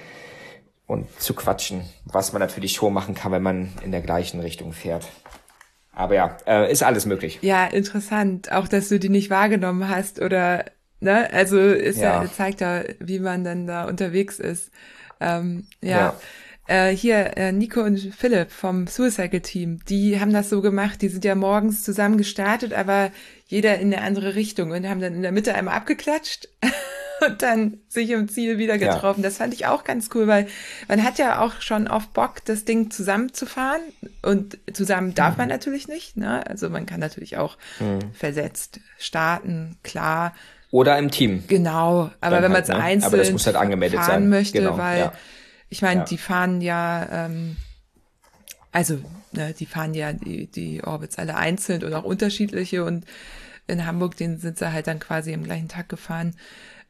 [0.85, 1.83] und zu quatschen.
[2.05, 5.07] Was man natürlich schon machen kann, wenn man in der gleichen Richtung fährt.
[5.93, 7.39] Aber ja, äh, ist alles möglich.
[7.41, 8.51] Ja, interessant.
[8.51, 10.65] Auch, dass du die nicht wahrgenommen hast oder,
[10.99, 11.31] ne?
[11.33, 14.71] Also ist ja, ja zeigt da, wie man dann da unterwegs ist.
[15.21, 15.89] Ähm, ja.
[15.89, 16.15] ja.
[16.67, 21.09] Äh, hier, äh, Nico und Philipp vom Suicide Team, die haben das so gemacht, die
[21.09, 23.11] sind ja morgens zusammen gestartet, aber
[23.47, 26.47] jeder in eine andere Richtung und haben dann in der Mitte einmal abgeklatscht
[27.27, 29.21] und dann sich im Ziel wieder getroffen.
[29.21, 29.29] Ja.
[29.29, 30.47] Das fand ich auch ganz cool, weil
[30.87, 33.81] man hat ja auch schon oft Bock, das Ding zusammenzufahren
[34.21, 35.39] und zusammen darf mhm.
[35.39, 36.15] man natürlich nicht.
[36.15, 36.45] Ne?
[36.47, 38.13] Also man kann natürlich auch mhm.
[38.13, 40.33] versetzt starten, klar.
[40.71, 41.43] Oder im Team.
[41.47, 42.83] Genau, aber dann wenn man es halt, ne?
[42.85, 44.29] einzeln aber das muss halt angemeldet fahren sein.
[44.29, 44.77] möchte, genau.
[44.77, 45.13] weil ja.
[45.69, 46.05] ich meine, ja.
[46.05, 47.57] die fahren ja, ähm,
[48.71, 48.99] also
[49.33, 53.05] ne, die fahren ja die, die Orbits alle einzeln oder auch unterschiedliche und
[53.67, 56.35] in Hamburg, den sind sie halt dann quasi am gleichen Tag gefahren.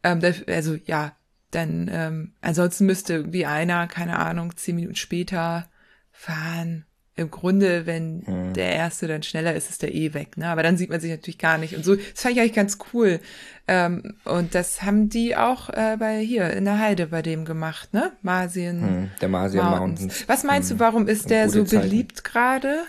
[0.04, 1.16] Ähm, also ja,
[1.52, 5.70] dann ähm, ansonsten müsste irgendwie einer, keine Ahnung, zehn Minuten später
[6.12, 6.86] fahren.
[7.16, 8.54] Im Grunde, wenn hm.
[8.54, 10.48] der erste dann schneller ist, ist der eh weg, ne?
[10.48, 11.76] Aber dann sieht man sich natürlich gar nicht.
[11.76, 13.20] Und so, das fand ich eigentlich ganz cool.
[13.68, 17.94] Ähm, und das haben die auch äh, bei hier in der Heide bei dem gemacht,
[17.94, 18.14] ne?
[18.22, 18.82] Marsien.
[18.82, 20.00] Hm, der Marsien Mountains.
[20.00, 20.24] Mountains.
[20.28, 22.86] Was meinst du, warum ist der so beliebt gerade?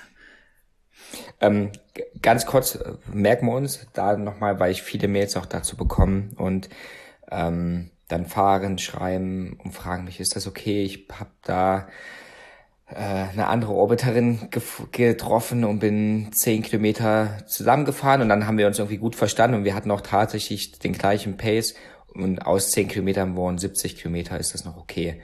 [1.40, 1.70] Ähm,
[2.22, 6.30] ganz kurz äh, merken wir uns da nochmal, weil ich viele Mails auch dazu bekomme
[6.36, 6.68] und
[7.30, 10.84] ähm, dann fahren, schreiben und fragen mich, ist das okay?
[10.84, 11.88] Ich habe da
[12.96, 14.48] eine andere Orbiterin
[14.92, 19.64] getroffen und bin zehn Kilometer zusammengefahren und dann haben wir uns irgendwie gut verstanden und
[19.64, 21.74] wir hatten auch tatsächlich den gleichen Pace
[22.14, 25.20] und aus zehn Kilometern wurden 70 Kilometer, ist das noch okay?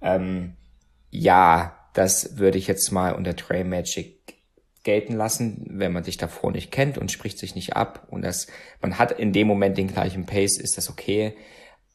[0.00, 0.56] Ähm,
[1.10, 4.18] ja, das würde ich jetzt mal unter Trail Magic
[4.82, 8.48] gelten lassen, wenn man sich davor nicht kennt und spricht sich nicht ab und das,
[8.80, 11.36] man hat in dem Moment den gleichen Pace, ist das okay.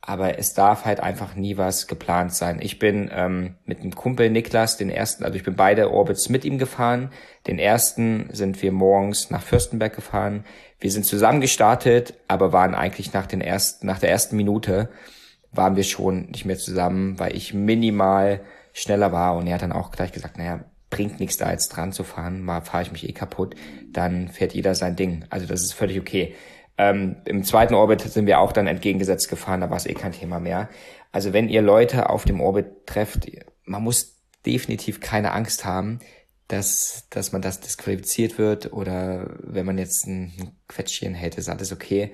[0.08, 2.60] Aber es darf halt einfach nie was geplant sein.
[2.62, 6.46] Ich bin ähm, mit einem Kumpel Niklas, den ersten, also ich bin beide Orbits mit
[6.46, 7.12] ihm gefahren.
[7.46, 10.46] Den ersten sind wir morgens nach Fürstenberg gefahren.
[10.80, 14.88] Wir sind zusammen gestartet, aber waren eigentlich nach den ersten, nach der ersten Minute
[15.52, 18.40] waren wir schon nicht mehr zusammen, weil ich minimal
[18.72, 21.92] schneller war und er hat dann auch gleich gesagt, naja, bringt nichts da jetzt dran
[21.92, 23.56] zu fahren, mal fahre ich mich eh kaputt,
[23.92, 25.26] dann fährt jeder sein Ding.
[25.30, 26.34] Also das ist völlig okay.
[26.78, 30.12] Ähm, Im zweiten Orbit sind wir auch dann entgegengesetzt gefahren, da war es eh kein
[30.12, 30.70] Thema mehr.
[31.12, 33.30] Also wenn ihr Leute auf dem Orbit trefft,
[33.64, 36.00] man muss definitiv keine Angst haben,
[36.48, 41.74] dass, dass man das disqualifiziert wird oder wenn man jetzt ein Quetschchen hätte, ist alles
[41.74, 42.14] okay,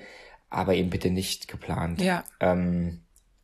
[0.50, 2.02] aber eben bitte nicht geplant.
[2.02, 2.24] Ja.
[2.40, 3.02] Ähm,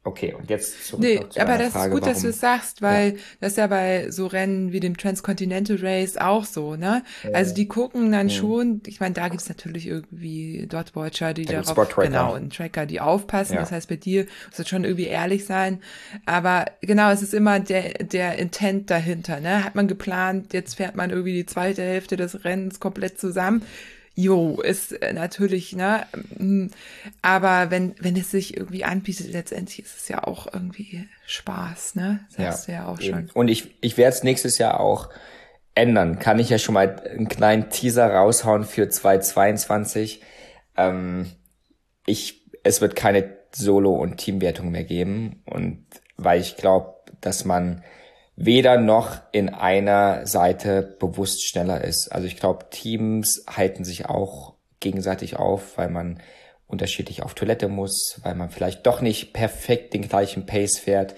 [0.09, 2.39] Okay, und jetzt zurück nee, zu aber das Frage, ist gut, warum, dass du es
[2.39, 3.19] sagst, weil ja.
[3.41, 7.03] das ist ja bei so Rennen wie dem Transcontinental Race auch so, ne?
[7.23, 7.29] Ja.
[7.33, 8.35] Also die gucken dann ja.
[8.35, 12.99] schon, ich meine, da gibt's natürlich irgendwie Dotwatcher, die da darauf, genau, und Tracker, die
[12.99, 13.57] aufpassen.
[13.57, 15.79] Das heißt, bei dir muss es schon irgendwie ehrlich sein.
[16.25, 19.63] Aber genau, es ist immer der, der Intent dahinter, ne?
[19.63, 23.63] Hat man geplant, jetzt fährt man irgendwie die zweite Hälfte des Rennens komplett zusammen
[24.15, 26.05] jo, ist äh, natürlich, ne,
[26.37, 26.67] mm,
[27.21, 32.25] aber wenn, wenn es sich irgendwie anbietet, letztendlich ist es ja auch irgendwie Spaß, ne?
[32.35, 33.29] Das ja, du ja auch schon.
[33.33, 35.09] Und ich, ich werde es nächstes Jahr auch
[35.75, 36.19] ändern.
[36.19, 40.21] Kann ich ja schon mal einen kleinen Teaser raushauen für 2022.
[40.77, 41.31] Ähm,
[42.05, 45.85] ich, es wird keine Solo- und Teamwertung mehr geben und
[46.17, 47.83] weil ich glaube, dass man
[48.41, 52.07] weder noch in einer Seite bewusst schneller ist.
[52.09, 56.21] Also ich glaube, Teams halten sich auch gegenseitig auf, weil man
[56.65, 61.15] unterschiedlich auf Toilette muss, weil man vielleicht doch nicht perfekt den gleichen Pace fährt.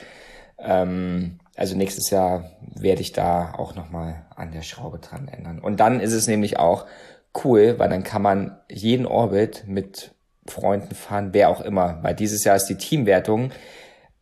[0.57, 5.59] Ähm, also nächstes Jahr werde ich da auch nochmal an der Schraube dran ändern.
[5.59, 6.87] Und dann ist es nämlich auch
[7.43, 10.15] cool, weil dann kann man jeden Orbit mit
[10.47, 11.99] Freunden fahren, wer auch immer.
[12.01, 13.51] Weil dieses Jahr ist die Teamwertung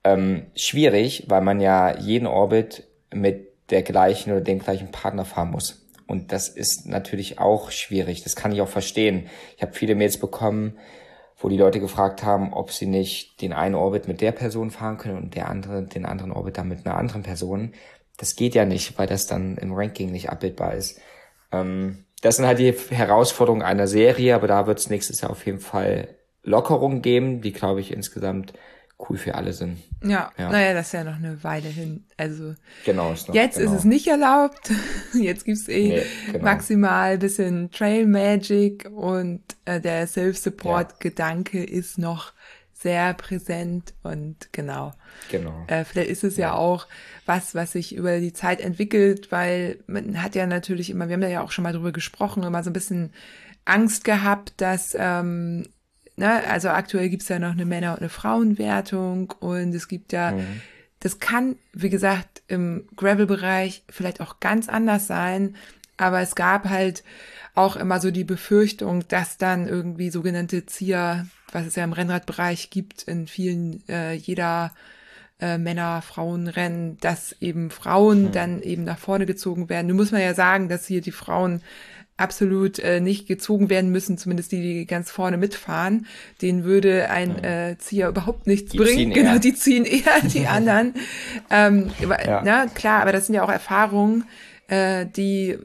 [0.04, 5.52] ähm, schwierig, weil man ja jeden Orbit mit der gleichen oder dem gleichen Partner fahren
[5.52, 5.86] muss.
[6.08, 8.24] Und das ist natürlich auch schwierig.
[8.24, 9.30] Das kann ich auch verstehen.
[9.56, 10.78] Ich habe viele Mails bekommen,
[11.38, 14.98] wo die Leute gefragt haben, ob sie nicht den einen Orbit mit der Person fahren
[14.98, 17.74] können und der andere, den anderen Orbit dann mit einer anderen Person.
[18.18, 21.00] Das geht ja nicht, weil das dann im Ranking nicht abbildbar ist.
[21.52, 25.46] Ähm, das sind halt die Herausforderungen einer Serie, aber da wird es nächstes Jahr auf
[25.46, 26.10] jeden Fall
[26.44, 28.54] Lockerungen geben, die, glaube ich, insgesamt
[29.08, 29.78] cool für alle sind.
[30.04, 32.04] Ja, ja, naja, das ist ja noch eine Weile hin.
[32.18, 33.72] Also genau, ist noch, jetzt genau.
[33.72, 34.72] ist es nicht erlaubt.
[35.14, 36.44] Jetzt gibt's eh nee, genau.
[36.44, 41.66] maximal bisschen Trail Magic und äh, der Self-Support-Gedanke ja.
[41.66, 42.34] ist noch
[42.74, 44.94] sehr präsent und genau.
[45.30, 45.66] Genau.
[45.68, 46.50] Äh, vielleicht ist es ja.
[46.50, 46.54] ja.
[46.54, 46.88] auch
[47.26, 51.30] was, was sich über die Zeit entwickelt, weil man hat ja natürlich immer, wir haben
[51.30, 53.12] ja auch schon mal drüber gesprochen, immer so ein bisschen
[53.66, 55.68] Angst gehabt, dass ähm,
[56.20, 56.44] Ne?
[56.48, 60.62] Also aktuell gibt's ja noch eine Männer- und eine Frauenwertung und es gibt ja, mhm.
[61.00, 65.56] das kann, wie gesagt, im Gravel-Bereich vielleicht auch ganz anders sein,
[65.96, 67.04] aber es gab halt
[67.56, 72.70] auch immer so die Befürchtung, dass dann irgendwie sogenannte Zieher, was es ja im Rennradbereich
[72.70, 74.72] gibt, in vielen, äh, jeder
[75.40, 78.32] äh, Männer, Frauen Rennen, dass eben Frauen mhm.
[78.34, 79.88] dann eben nach vorne gezogen werden.
[79.88, 81.62] Nun muss man ja sagen, dass hier die Frauen
[82.20, 86.06] absolut äh, nicht gezogen werden müssen, zumindest die, die ganz vorne mitfahren.
[86.42, 89.14] Den würde ein äh, Zieher überhaupt nichts die bringen.
[89.20, 90.94] Genau, die ziehen eher die anderen.
[91.50, 92.42] ähm, ja.
[92.44, 94.26] na, klar, aber das sind ja auch Erfahrungen,
[94.68, 95.58] äh, die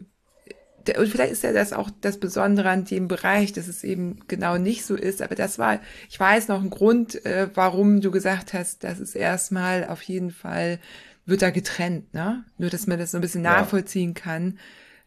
[0.98, 4.58] und vielleicht ist ja das auch das Besondere an dem Bereich, dass es eben genau
[4.58, 5.22] nicht so ist.
[5.22, 9.14] Aber das war, ich weiß noch ein Grund, äh, warum du gesagt hast, dass es
[9.14, 10.78] erstmal auf jeden Fall
[11.24, 12.44] wird da getrennt, ne?
[12.58, 14.58] Nur, dass man das so ein bisschen nachvollziehen kann.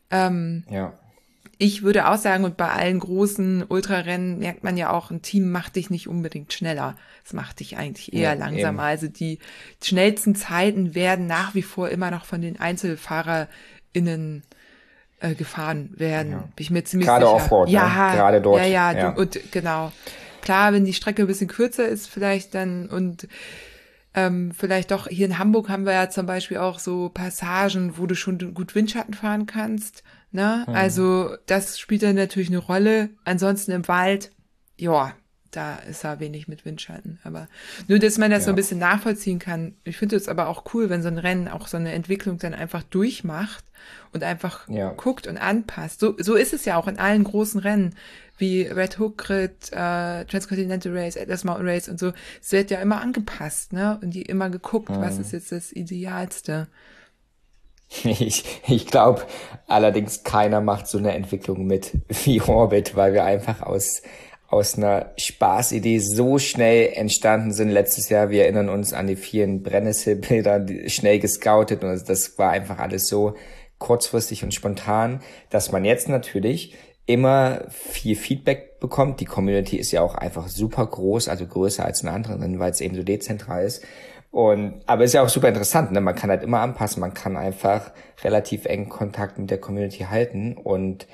[0.10, 0.98] Ähm, ja
[1.60, 5.52] ich würde auch sagen, und bei allen großen Ultrarennen merkt man ja auch, ein Team
[5.52, 6.96] macht dich nicht unbedingt schneller.
[7.26, 8.84] Es macht dich eigentlich eher ja, langsamer.
[8.84, 8.90] Eben.
[8.90, 9.40] Also die
[9.84, 14.44] schnellsten Zeiten werden nach wie vor immer noch von den EinzelfahrerInnen
[15.20, 16.32] äh, gefahren werden.
[16.32, 16.38] Ja.
[16.38, 17.36] Bin ich mir ziemlich Gerade sicher.
[17.36, 18.18] Offroad, ja, ne?
[18.18, 18.62] gerade dort.
[18.62, 19.10] Ja, ja, ja.
[19.10, 19.92] Und genau.
[20.42, 23.28] Klar, wenn die Strecke ein bisschen kürzer ist, vielleicht dann und
[24.14, 28.06] ähm, vielleicht doch, hier in Hamburg haben wir ja zum Beispiel auch so Passagen, wo
[28.06, 30.04] du schon gut Windschatten fahren kannst.
[30.32, 30.66] Ne?
[30.68, 30.76] Mhm.
[30.76, 33.10] Also das spielt dann natürlich eine Rolle.
[33.24, 34.32] Ansonsten im Wald,
[34.78, 35.14] ja,
[35.52, 37.20] da ist er wenig mit Windschatten.
[37.24, 37.48] Aber
[37.88, 38.46] nur, dass man das ja.
[38.46, 39.76] so ein bisschen nachvollziehen kann.
[39.84, 42.54] Ich finde es aber auch cool, wenn so ein Rennen auch so eine Entwicklung dann
[42.54, 43.66] einfach durchmacht
[44.12, 44.92] und einfach ja.
[44.92, 46.00] guckt und anpasst.
[46.00, 47.96] So, so ist es ja auch in allen großen Rennen
[48.38, 52.14] wie Red Hook Rit, äh, Transcontinental Race, Atlas Mountain Race und so.
[52.42, 54.00] Es wird ja immer angepasst, ne?
[54.02, 55.02] Und die immer geguckt, mhm.
[55.02, 56.68] was ist jetzt das Idealste.
[58.04, 59.24] Ich, ich glaube
[59.66, 61.94] allerdings keiner macht so eine Entwicklung mit
[62.26, 64.02] wie Orbit, weil wir einfach aus
[64.50, 68.30] aus einer Spaßidee so schnell entstanden sind letztes Jahr.
[68.30, 73.36] Wir erinnern uns an die vielen Brennnessel-Bilder, schnell gescoutet und das war einfach alles so
[73.78, 79.20] kurzfristig und spontan, dass man jetzt natürlich immer viel Feedback bekommt.
[79.20, 82.82] Die Community ist ja auch einfach super groß, also größer als in anderen, weil es
[82.82, 83.84] eben so dezentral ist.
[84.38, 86.00] Und, aber ist ja auch super interessant, ne?
[86.00, 87.92] Man kann halt immer anpassen, man kann einfach
[88.24, 90.56] relativ engen Kontakt mit der Community halten.
[90.56, 91.08] Und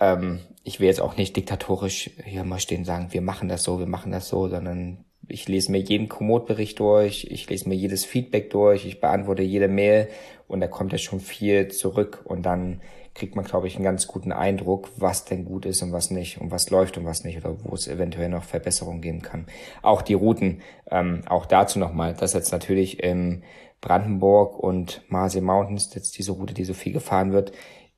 [0.00, 3.78] ähm, ich will jetzt auch nicht diktatorisch hier mal stehen sagen, wir machen das so,
[3.78, 8.06] wir machen das so, sondern ich lese mir jeden Komoot-Bericht durch, ich lese mir jedes
[8.06, 10.08] Feedback durch, ich beantworte jede Mail
[10.48, 12.22] und da kommt ja schon viel zurück.
[12.24, 12.80] Und dann
[13.16, 16.38] kriegt man, glaube ich, einen ganz guten Eindruck, was denn gut ist und was nicht
[16.40, 19.46] und was läuft und was nicht oder wo es eventuell noch Verbesserungen geben kann.
[19.82, 23.42] Auch die Routen, ähm, auch dazu nochmal, dass jetzt natürlich in
[23.80, 27.52] Brandenburg und Marseille Mountains, jetzt diese Route, die so viel gefahren wird,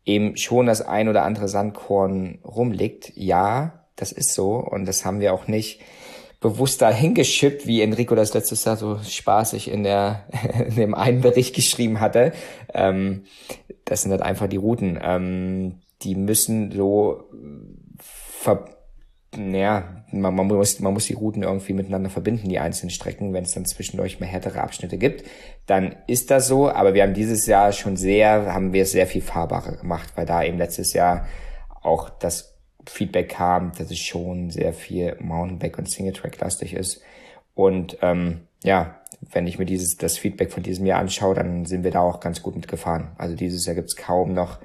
[0.04, 3.12] eben schon das ein oder andere Sandkorn rumliegt.
[3.16, 5.81] Ja, das ist so und das haben wir auch nicht
[6.40, 10.24] bewusst da hingeschippt, wie Enrico das letztes Jahr so spaßig in, der,
[10.68, 12.33] in dem einen Bericht geschrieben hatte.
[12.72, 13.24] Ähm,
[13.85, 14.98] das sind halt einfach die Routen.
[15.03, 17.24] Ähm, die müssen so
[17.98, 18.79] ver
[19.37, 23.35] ja, man, man, muss, man muss die Routen irgendwie miteinander verbinden, die einzelnen Strecken.
[23.35, 25.24] Wenn es dann zwischendurch mehr härtere Abschnitte gibt,
[25.66, 26.70] dann ist das so.
[26.70, 30.24] Aber wir haben dieses Jahr schon sehr, haben wir es sehr viel fahrbarer gemacht, weil
[30.24, 31.27] da eben letztes Jahr
[31.83, 32.58] auch das
[32.90, 37.03] Feedback kam, dass es schon sehr viel Mountainbike und Singletrack-lastig ist.
[37.55, 39.01] Und ähm, ja,
[39.33, 42.20] wenn ich mir dieses das Feedback von diesem Jahr anschaue, dann sind wir da auch
[42.20, 43.12] ganz gut mitgefahren.
[43.18, 44.59] Also dieses Jahr gibt's kaum noch,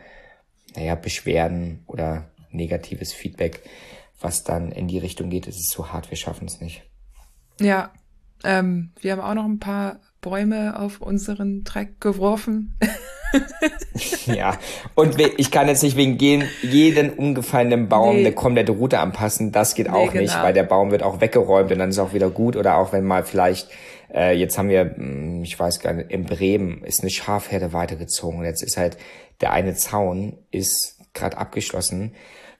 [0.75, 3.61] naja, Beschwerden oder negatives Feedback,
[4.19, 5.47] was dann in die Richtung geht.
[5.47, 6.83] Es ist so hart, wir schaffen es nicht.
[7.59, 7.91] Ja,
[8.43, 12.73] ähm, wir haben auch noch ein paar Bäume auf unseren Track geworfen.
[14.25, 14.57] ja,
[14.95, 16.17] und ich kann jetzt nicht wegen
[16.63, 18.21] jeden umgefallenen Baum nee.
[18.21, 19.51] eine komplette Route anpassen.
[19.51, 20.45] Das geht auch nee, nicht, genau.
[20.45, 22.55] weil der Baum wird auch weggeräumt und dann ist auch wieder gut.
[22.55, 23.69] Oder auch wenn mal vielleicht,
[24.11, 28.43] äh, jetzt haben wir, hm, ich weiß gar nicht, in Bremen ist eine Schafherde weitergezogen.
[28.43, 28.97] Jetzt ist halt
[29.41, 32.13] der eine Zaun ist gerade abgeschlossen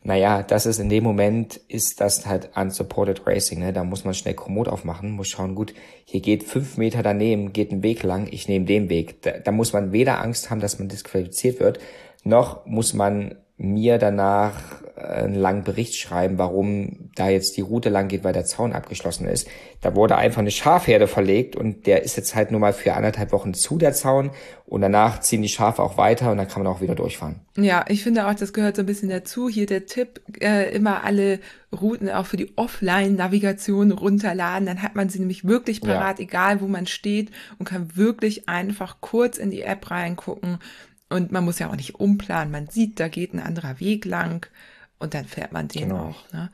[0.04, 3.72] naja, das ist in dem Moment, ist das halt unsupported Racing, ne?
[3.72, 7.72] Da muss man schnell Komoot aufmachen, muss schauen, gut, hier geht fünf Meter daneben, geht
[7.72, 9.22] ein Weg lang, ich nehme den Weg.
[9.22, 11.80] Da, da muss man weder Angst haben, dass man disqualifiziert wird,
[12.26, 18.08] noch muss man mir danach einen langen Bericht schreiben, warum da jetzt die Route lang
[18.08, 19.48] geht, weil der Zaun abgeschlossen ist.
[19.82, 23.32] Da wurde einfach eine Schafherde verlegt und der ist jetzt halt nur mal für anderthalb
[23.32, 24.32] Wochen zu der Zaun
[24.66, 27.42] und danach ziehen die Schafe auch weiter und dann kann man auch wieder durchfahren.
[27.58, 29.50] Ja, ich finde auch, das gehört so ein bisschen dazu.
[29.50, 31.40] Hier der Tipp, äh, immer alle
[31.72, 34.66] Routen auch für die Offline-Navigation runterladen.
[34.68, 36.26] Dann hat man sie nämlich wirklich parat, ja.
[36.26, 40.60] egal wo man steht und kann wirklich einfach kurz in die App reingucken.
[41.14, 42.52] Und man muss ja auch nicht umplanen.
[42.52, 44.48] Man sieht, da geht ein anderer Weg lang
[44.98, 46.10] und dann fährt man den genau.
[46.10, 46.34] auch.
[46.34, 46.50] Ne?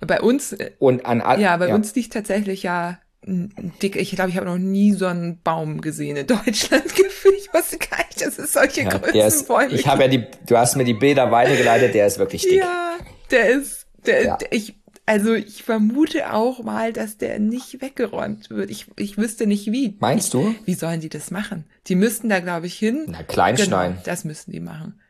[0.00, 1.74] Bei uns äh, und an ja, bei ja.
[1.74, 3.96] uns liegt tatsächlich ja ein dick.
[3.96, 7.36] Ich glaube, ich habe noch nie so einen Baum gesehen in Deutschland gefühlt.
[7.38, 10.58] Ich wusste gar nicht, dass es solche ja, Größen Bäume Ich habe ja die, du
[10.58, 11.94] hast mir die Bilder weitergeleitet.
[11.94, 12.58] Der ist wirklich dick.
[12.58, 12.96] Ja,
[13.30, 14.38] der ist, der, ja.
[14.50, 14.74] ich,
[15.06, 18.70] also ich vermute auch mal, dass der nicht weggeräumt wird.
[18.70, 19.96] Ich, ich wüsste nicht wie.
[19.98, 20.54] Meinst du?
[20.64, 21.64] Wie sollen die das machen?
[21.88, 23.06] Die müssten da, glaube ich, hin.
[23.08, 23.96] Na, kleinschneiden.
[23.96, 25.00] Genau, das müssen die machen.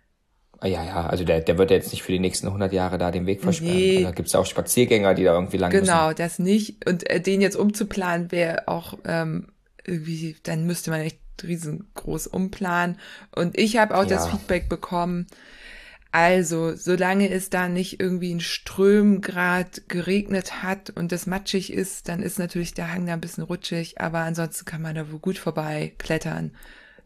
[0.60, 2.96] Ah, ja, ja, also der, der wird ja jetzt nicht für die nächsten 100 Jahre
[2.96, 3.74] da den Weg versperren.
[3.74, 3.96] Nee.
[3.96, 6.18] Also da gibt's ja auch Spaziergänger, die da irgendwie lang Genau, müssen.
[6.18, 6.86] das nicht.
[6.88, 9.48] Und äh, den jetzt umzuplanen wäre auch ähm,
[9.84, 12.98] irgendwie, dann müsste man echt riesengroß umplanen.
[13.34, 14.10] Und ich habe auch ja.
[14.10, 15.26] das Feedback bekommen,
[16.12, 22.22] also, solange es da nicht irgendwie ein Strömgrad geregnet hat und das matschig ist, dann
[22.22, 25.38] ist natürlich der Hang da ein bisschen rutschig, aber ansonsten kann man da wohl gut
[25.38, 26.52] vorbei klettern.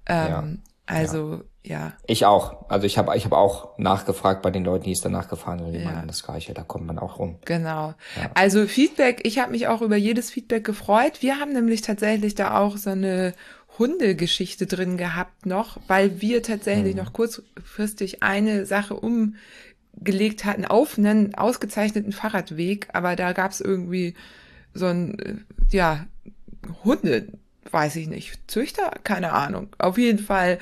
[0.07, 0.45] Ähm, ja.
[0.87, 1.93] Also ja.
[2.07, 2.69] Ich auch.
[2.69, 5.73] Also ich habe ich hab auch nachgefragt bei den Leuten, die es danach gefahren sind.
[5.73, 6.05] Die ja.
[6.07, 6.55] das Gleiche.
[6.55, 7.39] Da kommt man auch rum.
[7.45, 7.95] Genau.
[8.17, 8.31] Ja.
[8.35, 9.21] Also Feedback.
[9.25, 11.23] Ich habe mich auch über jedes Feedback gefreut.
[11.23, 13.35] Wir haben nämlich tatsächlich da auch so eine
[13.79, 17.03] Hundegeschichte drin gehabt noch, weil wir tatsächlich mhm.
[17.03, 22.89] noch kurzfristig eine Sache umgelegt hatten auf einen ausgezeichneten Fahrradweg.
[22.93, 24.15] Aber da gab es irgendwie
[24.75, 25.35] so ein, äh,
[25.71, 26.07] ja,
[26.85, 27.29] Hunde
[27.71, 29.69] weiß ich nicht, Züchter, keine Ahnung.
[29.79, 30.59] Auf jeden Fall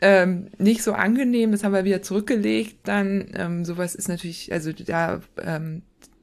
[0.00, 2.78] ähm, nicht so angenehm, das haben wir wieder zurückgelegt.
[2.84, 5.82] Dann ähm, sowas ist natürlich, also da, ähm,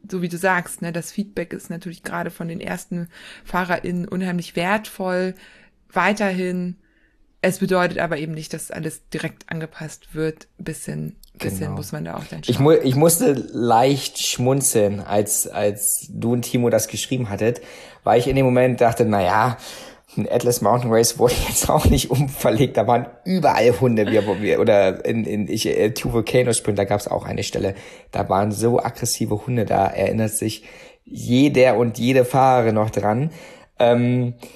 [0.09, 3.07] so wie du sagst, ne, das Feedback ist natürlich gerade von den ersten
[3.45, 5.35] FahrerInnen unheimlich wertvoll.
[5.91, 6.77] Weiterhin,
[7.41, 10.47] es bedeutet aber eben nicht, dass alles direkt angepasst wird.
[10.57, 11.71] Bisschen, bisschen genau.
[11.73, 12.51] muss man da auch dann schauen.
[12.51, 17.61] Ich, mu ich musste leicht schmunzeln, als, als du und Timo das geschrieben hattet,
[18.03, 19.57] weil ich in dem Moment dachte, na ja,
[20.15, 22.77] ein Atlas Mountain Race wurde jetzt auch nicht umverlegt.
[22.77, 26.85] Da waren überall Hunde, wie, wie, oder in, in ich, äh, Two Volcano Sprint, da
[26.85, 27.75] gab es auch eine Stelle.
[28.11, 30.63] Da waren so aggressive Hunde, da erinnert sich
[31.05, 33.31] jeder und jede Fahrerin noch dran.
[33.79, 34.47] Ähm, äh,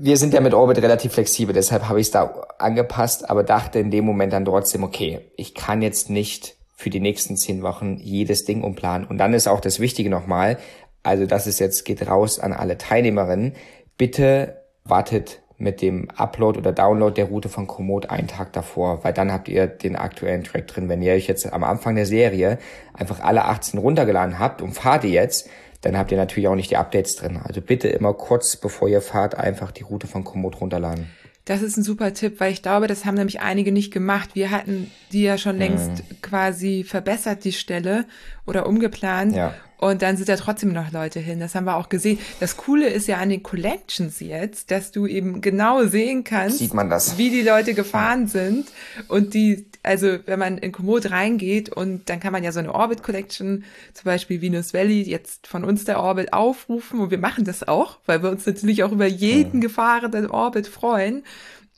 [0.00, 3.78] wir sind ja mit Orbit relativ flexibel, deshalb habe ich es da angepasst, aber dachte
[3.78, 7.98] in dem Moment dann trotzdem, okay, ich kann jetzt nicht für die nächsten zehn Wochen
[7.98, 9.06] jedes Ding umplanen.
[9.06, 10.58] Und dann ist auch das Wichtige nochmal,
[11.02, 13.54] also das ist jetzt, geht raus an alle Teilnehmerinnen,
[13.96, 19.12] bitte wartet mit dem Upload oder Download der Route von Komoot einen Tag davor, weil
[19.12, 20.88] dann habt ihr den aktuellen Track drin.
[20.88, 22.58] Wenn ihr euch jetzt am Anfang der Serie
[22.94, 25.50] einfach alle 18 runtergeladen habt und fahrt ihr jetzt,
[25.80, 27.40] dann habt ihr natürlich auch nicht die Updates drin.
[27.42, 31.08] Also bitte immer kurz bevor ihr fahrt einfach die Route von Komoot runterladen.
[31.44, 34.30] Das ist ein super Tipp, weil ich glaube, das haben nämlich einige nicht gemacht.
[34.34, 36.20] Wir hatten die ja schon längst hm.
[36.20, 38.04] quasi verbessert, die Stelle
[38.46, 39.34] oder umgeplant.
[39.34, 39.54] Ja.
[39.78, 41.38] Und dann sind da trotzdem noch Leute hin.
[41.38, 42.18] Das haben wir auch gesehen.
[42.40, 46.74] Das Coole ist ja an den Collections jetzt, dass du eben genau sehen kannst, Sieht
[46.74, 47.16] man das.
[47.16, 48.66] wie die Leute gefahren sind.
[49.06, 52.74] Und die, also wenn man in Komoot reingeht und dann kann man ja so eine
[52.74, 53.64] Orbit Collection,
[53.94, 56.98] zum Beispiel Venus Valley, jetzt von uns der Orbit aufrufen.
[56.98, 59.62] Und wir machen das auch, weil wir uns natürlich auch über jeden mhm.
[59.62, 61.22] gefahrenen Orbit freuen.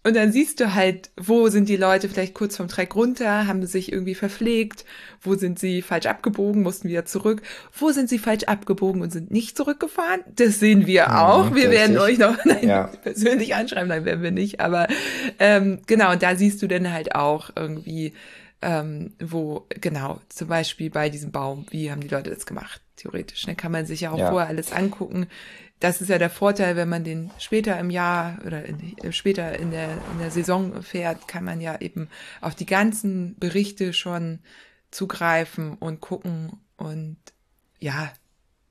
[0.03, 3.67] Und dann siehst du halt, wo sind die Leute vielleicht kurz vom Track runter, haben
[3.67, 4.87] sich irgendwie verpflegt,
[5.21, 7.43] wo sind sie falsch abgebogen, mussten wieder zurück,
[7.79, 10.23] wo sind sie falsch abgebogen und sind nicht zurückgefahren.
[10.35, 11.55] Das sehen wir mhm, auch.
[11.55, 12.85] wir werden euch noch nein, ja.
[13.03, 14.61] persönlich anschreiben, nein, werden wir nicht.
[14.61, 14.89] Aber
[15.39, 18.15] ähm, genau, und da siehst du dann halt auch irgendwie,
[18.63, 22.81] ähm, wo, genau, zum Beispiel bei diesem Baum, wie haben die Leute das gemacht?
[22.97, 23.43] Theoretisch.
[23.45, 24.31] Dann kann man sich ja auch ja.
[24.31, 25.27] vorher alles angucken
[25.81, 29.59] das ist ja der Vorteil, wenn man den später im Jahr oder in, äh, später
[29.59, 32.09] in der, in der Saison fährt, kann man ja eben
[32.43, 34.41] auf die ganzen Berichte schon
[34.91, 37.17] zugreifen und gucken und
[37.79, 38.13] ja,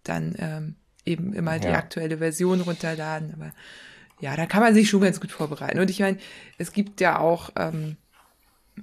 [0.03, 1.59] dann ähm, eben immer ja.
[1.59, 3.33] die aktuelle Version runterladen.
[3.33, 3.53] Aber
[4.19, 5.79] ja, da kann man sich schon ganz gut vorbereiten.
[5.79, 6.19] Und ich meine,
[6.59, 7.97] es gibt ja auch ähm,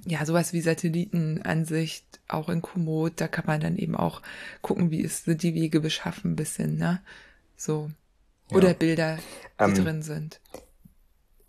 [0.05, 3.21] ja sowas wie Satellitenansicht auch in Komoot.
[3.21, 4.21] Da kann man dann eben auch
[4.61, 7.01] gucken, wie ist sind die Wege beschaffen, bisschen, ne?
[7.55, 7.89] So.
[8.51, 8.73] Oder ja.
[8.73, 9.17] Bilder,
[9.59, 10.39] die ähm, drin sind.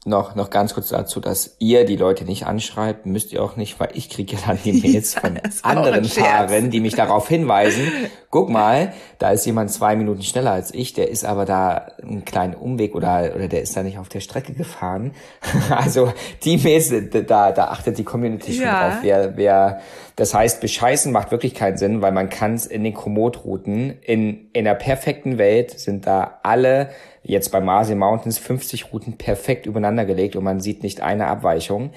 [0.05, 3.79] Noch, noch ganz kurz dazu, dass ihr die Leute nicht anschreibt, müsst ihr auch nicht,
[3.79, 7.91] weil ich kriege ja dann die Mails von anderen Fahrern, die mich darauf hinweisen.
[8.31, 12.25] guck mal, da ist jemand zwei Minuten schneller als ich, der ist aber da einen
[12.25, 15.13] kleinen Umweg oder, oder der ist da nicht auf der Strecke gefahren.
[15.71, 18.89] also teammäßig, da, da achtet die Community schon ja.
[18.89, 19.81] drauf, wer, wer,
[20.17, 24.51] das heißt, bescheißen macht wirklich keinen Sinn, weil man kann es in den Komoot-Routen, in,
[24.53, 26.91] in der perfekten Welt sind da alle,
[27.23, 31.93] jetzt bei Marsi Mountains, 50 Routen perfekt übereinander gelegt und man sieht nicht eine Abweichung.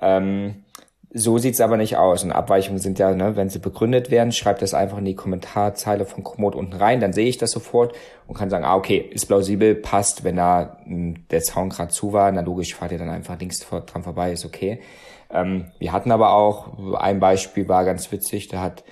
[0.00, 0.64] Ähm,
[1.16, 2.22] so sieht's aber nicht aus.
[2.22, 6.04] Und Abweichungen sind ja, ne, wenn sie begründet werden, schreibt das einfach in die Kommentarzeile
[6.04, 7.94] von Komoot unten rein, dann sehe ich das sofort
[8.26, 11.92] und kann sagen, ah, okay, ist plausibel, passt, wenn da mh, hm, der Zaun gerade
[11.92, 14.80] zu war, na logisch, fahrt ihr dann einfach links dran vorbei, ist okay.
[15.30, 18.84] Ähm, wir hatten aber auch, ein Beispiel war ganz witzig, da hat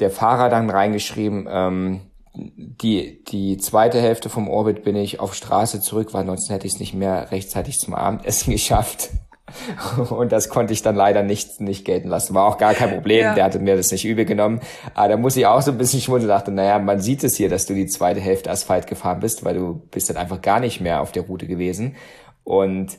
[0.00, 2.00] der Fahrer dann reingeschrieben, ähm,
[2.34, 6.74] die, die zweite Hälfte vom Orbit bin ich auf Straße zurück, weil ansonsten hätte ich
[6.74, 9.10] es nicht mehr rechtzeitig zum Abendessen geschafft.
[10.10, 12.34] Und das konnte ich dann leider nicht, nicht gelten lassen.
[12.34, 13.22] War auch gar kein Problem.
[13.22, 13.34] Ja.
[13.34, 14.60] Der hatte mir das nicht übel genommen.
[14.94, 16.28] Aber da muss ich auch so ein bisschen schmunzeln.
[16.28, 19.54] Dachte, naja, man sieht es hier, dass du die zweite Hälfte Asphalt gefahren bist, weil
[19.54, 21.96] du bist dann einfach gar nicht mehr auf der Route gewesen.
[22.44, 22.98] Und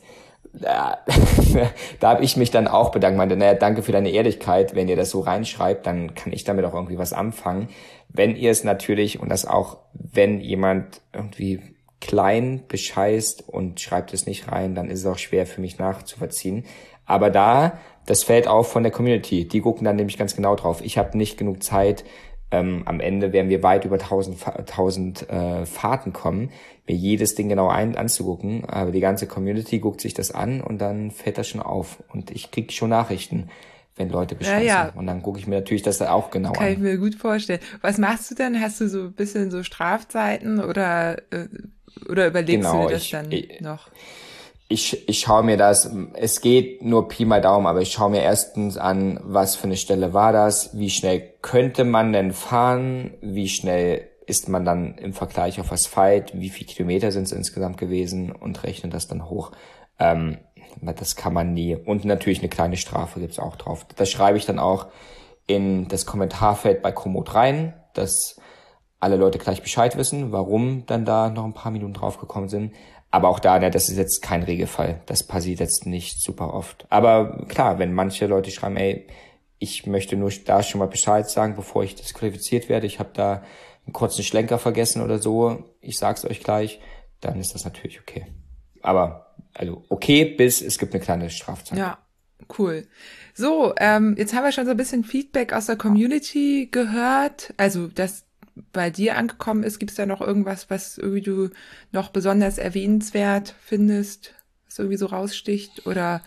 [0.52, 0.98] da,
[2.00, 3.16] da habe ich mich dann auch bedankt.
[3.16, 4.74] Meinte, naja, danke für deine Ehrlichkeit.
[4.74, 7.68] Wenn ihr das so reinschreibt, dann kann ich damit auch irgendwie was anfangen.
[8.08, 11.60] Wenn ihr es natürlich, und das auch, wenn jemand irgendwie
[12.00, 16.64] klein bescheißt und schreibt es nicht rein, dann ist es auch schwer für mich nachzuvollziehen.
[17.04, 19.46] Aber da, das fällt auf von der Community.
[19.46, 20.80] Die gucken dann nämlich ganz genau drauf.
[20.82, 22.04] Ich habe nicht genug Zeit.
[22.52, 26.50] Ähm, am Ende werden wir weit über 1000, 1000 äh, Fahrten kommen,
[26.88, 28.64] mir jedes Ding genau ein, anzugucken.
[28.64, 32.02] Aber die ganze Community guckt sich das an und dann fällt das schon auf.
[32.12, 33.50] Und ich krieg schon Nachrichten
[34.00, 34.66] wenn Leute bescheißen.
[34.66, 34.92] Ja, ja.
[34.94, 36.64] Und dann gucke ich mir natürlich das auch genau Kann an.
[36.64, 37.60] Kann ich mir gut vorstellen.
[37.82, 38.60] Was machst du denn?
[38.60, 41.48] Hast du so ein bisschen so Strafzeiten oder äh,
[42.08, 43.88] oder überlegst genau, du dir das ich, dann ich, noch?
[44.68, 48.22] Ich, ich schaue mir das, es geht nur Pi mal Daumen, aber ich schaue mir
[48.22, 53.48] erstens an, was für eine Stelle war das, wie schnell könnte man denn fahren, wie
[53.48, 58.30] schnell ist man dann im Vergleich auf Asphalt, wie viele Kilometer sind es insgesamt gewesen
[58.30, 59.50] und rechne das dann hoch.
[59.98, 60.38] Ähm,
[60.80, 61.74] das kann man nie.
[61.74, 63.84] Und natürlich eine kleine Strafe gibt's auch drauf.
[63.96, 64.86] Das schreibe ich dann auch
[65.48, 68.40] in das Kommentarfeld bei Komoot rein, dass
[69.00, 72.72] alle Leute gleich Bescheid wissen, warum dann da noch ein paar Minuten draufgekommen sind.
[73.10, 75.00] Aber auch da, ne, das ist jetzt kein Regelfall.
[75.06, 76.86] Das passiert jetzt nicht super oft.
[76.90, 79.08] Aber klar, wenn manche Leute schreiben, ey,
[79.58, 83.42] ich möchte nur da schon mal Bescheid sagen, bevor ich disqualifiziert werde, ich habe da
[83.84, 86.80] einen kurzen Schlenker vergessen oder so, ich sag's euch gleich,
[87.20, 88.26] dann ist das natürlich okay.
[88.82, 91.78] Aber also okay, bis es gibt eine kleine Strafzeit.
[91.78, 91.98] Ja,
[92.58, 92.86] cool.
[93.34, 97.52] So, ähm, jetzt haben wir schon so ein bisschen Feedback aus der Community gehört.
[97.56, 98.24] Also, dass
[98.72, 99.78] bei dir angekommen ist?
[99.78, 101.50] Gibt es da noch irgendwas, was irgendwie du
[101.92, 104.34] noch besonders erwähnenswert findest,
[104.66, 105.86] was irgendwie so raussticht?
[105.86, 106.22] Oder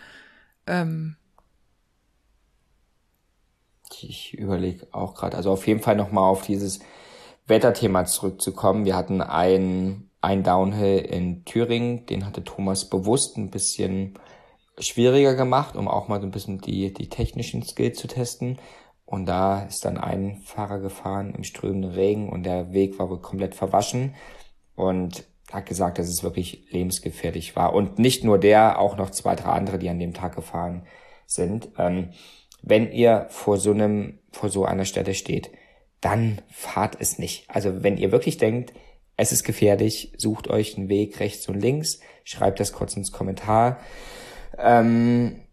[0.66, 1.16] ähm
[4.02, 6.80] ich überlege auch gerade, also auf jeden Fall nochmal auf dieses
[7.46, 8.84] Wetterthema zurückzukommen.
[8.84, 14.18] Wir hatten ein, ein Downhill in Thüringen, den hatte Thomas bewusst ein bisschen
[14.78, 18.58] schwieriger gemacht, um auch mal so ein bisschen die, die technischen Skills zu testen.
[19.06, 23.20] Und da ist dann ein Fahrer gefahren im strömenden Regen und der Weg war wohl
[23.20, 24.14] komplett verwaschen
[24.74, 27.74] und hat gesagt, dass es wirklich lebensgefährlich war.
[27.74, 30.86] Und nicht nur der, auch noch zwei, drei andere, die an dem Tag gefahren
[31.26, 31.68] sind.
[31.78, 32.10] Ähm,
[32.62, 35.50] wenn ihr vor so einem, vor so einer Stelle steht,
[36.00, 37.48] dann fahrt es nicht.
[37.48, 38.72] Also wenn ihr wirklich denkt,
[39.16, 43.78] es ist gefährlich, sucht euch einen Weg rechts und links, schreibt das kurz ins Kommentar.
[44.58, 45.43] Ähm,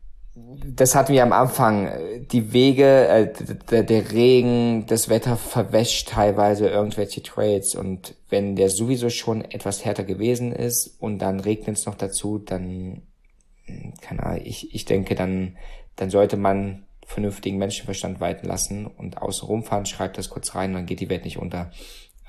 [0.64, 1.92] das hatten wir am Anfang.
[2.32, 3.34] Die Wege, äh,
[3.70, 9.84] der, der Regen, das Wetter verwäscht teilweise irgendwelche Trails und wenn der sowieso schon etwas
[9.84, 13.02] härter gewesen ist und dann regnet es noch dazu, dann
[14.02, 15.58] keine Ahnung, ich, ich denke, dann,
[15.96, 20.86] dann sollte man vernünftigen Menschenverstand walten lassen und außen rumfahren, schreibt das kurz rein, dann
[20.86, 21.72] geht die Welt nicht unter.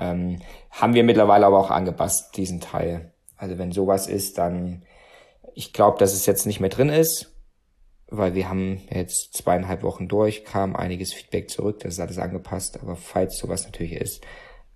[0.00, 0.40] Ähm,
[0.70, 3.12] haben wir mittlerweile aber auch angepasst, diesen Teil.
[3.36, 4.82] Also wenn sowas ist, dann,
[5.54, 7.31] ich glaube, dass es jetzt nicht mehr drin ist,
[8.12, 12.80] weil wir haben jetzt zweieinhalb Wochen durch, kam einiges Feedback zurück, das ist alles angepasst,
[12.80, 14.22] aber falls sowas natürlich ist,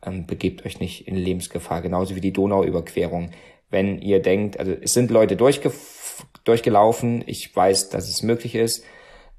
[0.04, 3.30] ähm, begebt euch nicht in Lebensgefahr, genauso wie die Donauüberquerung.
[3.68, 5.70] Wenn ihr denkt, also es sind Leute durchge
[6.44, 8.84] durchgelaufen, ich weiß, dass es möglich ist,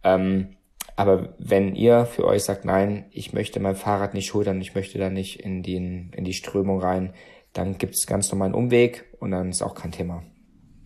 [0.04, 0.58] ähm,
[0.95, 5.00] aber wenn ihr für euch sagt, nein, ich möchte mein Fahrrad nicht schultern, ich möchte
[5.00, 7.14] da nicht in die, in die Strömung rein,
[7.54, 10.24] dann gibt es ganz normal einen Umweg und dann ist auch kein Thema.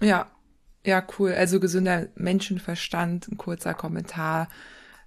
[0.02, 0.32] Ja,
[0.86, 1.34] ja, cool.
[1.34, 4.50] Also gesunder Menschenverstand, ein kurzer Kommentar,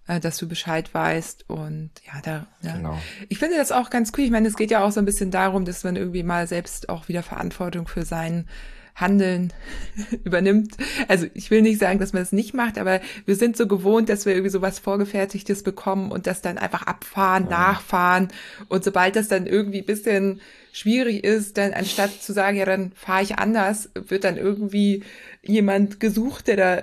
[0.06, 2.46] äh, dass du Bescheid weißt und ja, da.
[2.62, 2.76] Ja.
[2.76, 2.98] Genau.
[3.28, 4.24] Ich finde das auch ganz cool.
[4.24, 6.88] Ich meine, es geht ja auch so ein bisschen darum, dass man irgendwie mal selbst
[6.88, 8.48] auch wieder Verantwortung für sein
[8.94, 9.52] Handeln
[10.24, 10.76] übernimmt.
[11.08, 14.08] Also ich will nicht sagen, dass man das nicht macht, aber wir sind so gewohnt,
[14.08, 17.50] dass wir irgendwie sowas Vorgefertigtes bekommen und das dann einfach abfahren, ja.
[17.50, 18.28] nachfahren.
[18.68, 20.40] Und sobald das dann irgendwie bisschen
[20.72, 25.02] schwierig ist, dann anstatt zu sagen, ja, dann fahre ich anders, wird dann irgendwie
[25.42, 26.82] jemand gesucht, der da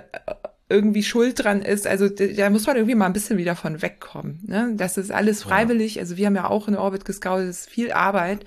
[0.68, 1.86] irgendwie schuld dran ist.
[1.86, 4.40] Also da muss man irgendwie mal ein bisschen wieder von wegkommen.
[4.46, 4.72] Ne?
[4.76, 5.96] Das ist alles freiwillig.
[5.96, 6.02] Ja.
[6.02, 8.46] Also wir haben ja auch in Orbit gescoutet, das ist viel Arbeit.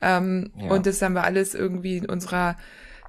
[0.00, 0.70] Ähm, ja.
[0.70, 2.56] Und das haben wir alles irgendwie in unserer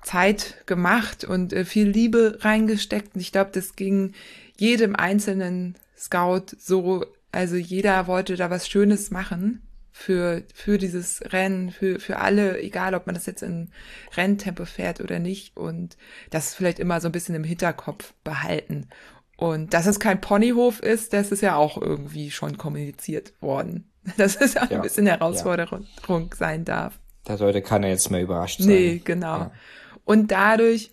[0.06, 3.16] Zeit gemacht und äh, viel Liebe reingesteckt.
[3.16, 4.14] Und ich glaube, das ging
[4.56, 7.06] jedem einzelnen Scout so.
[7.32, 12.94] Also jeder wollte da was Schönes machen für, für dieses Rennen, für, für alle, egal
[12.94, 13.72] ob man das jetzt in
[14.16, 15.58] Renntempo fährt oder nicht.
[15.58, 15.98] Und
[16.30, 18.88] das ist vielleicht immer so ein bisschen im Hinterkopf behalten.
[19.38, 23.92] Und dass es kein Ponyhof ist, das ist ja auch irgendwie schon kommuniziert worden.
[24.18, 26.28] Dass es auch ja, ein bisschen Herausforderung ja.
[26.36, 27.00] sein darf.
[27.24, 28.68] Da sollte keiner jetzt mehr überrascht sein.
[28.68, 29.38] Nee, genau.
[29.40, 29.52] Ja.
[30.06, 30.92] Und dadurch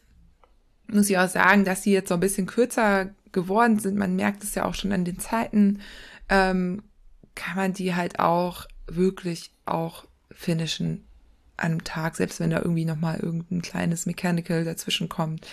[0.89, 3.97] muss ich auch sagen, dass sie jetzt so ein bisschen kürzer geworden sind.
[3.97, 5.81] Man merkt es ja auch schon an den Zeiten.
[6.29, 6.83] Ähm,
[7.35, 11.05] kann man die halt auch wirklich auch finishen
[11.57, 15.47] an einem Tag, selbst wenn da irgendwie nochmal irgendein kleines Mechanical dazwischen kommt.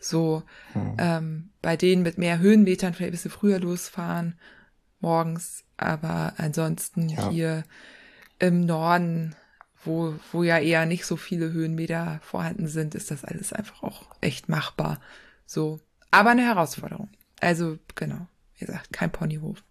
[0.00, 0.42] So,
[0.72, 0.96] hm.
[0.98, 4.34] ähm, bei denen mit mehr Höhenmetern vielleicht ein bisschen früher losfahren,
[5.00, 7.30] morgens, aber ansonsten ja.
[7.30, 7.64] hier
[8.38, 9.34] im Norden
[9.84, 14.06] wo, wo ja eher nicht so viele Höhenmeter vorhanden sind, ist das alles einfach auch
[14.20, 15.00] echt machbar.
[15.46, 15.80] So.
[16.10, 17.08] Aber eine Herausforderung.
[17.40, 18.26] Also, genau.
[18.56, 19.62] Wie gesagt, kein Ponyhof.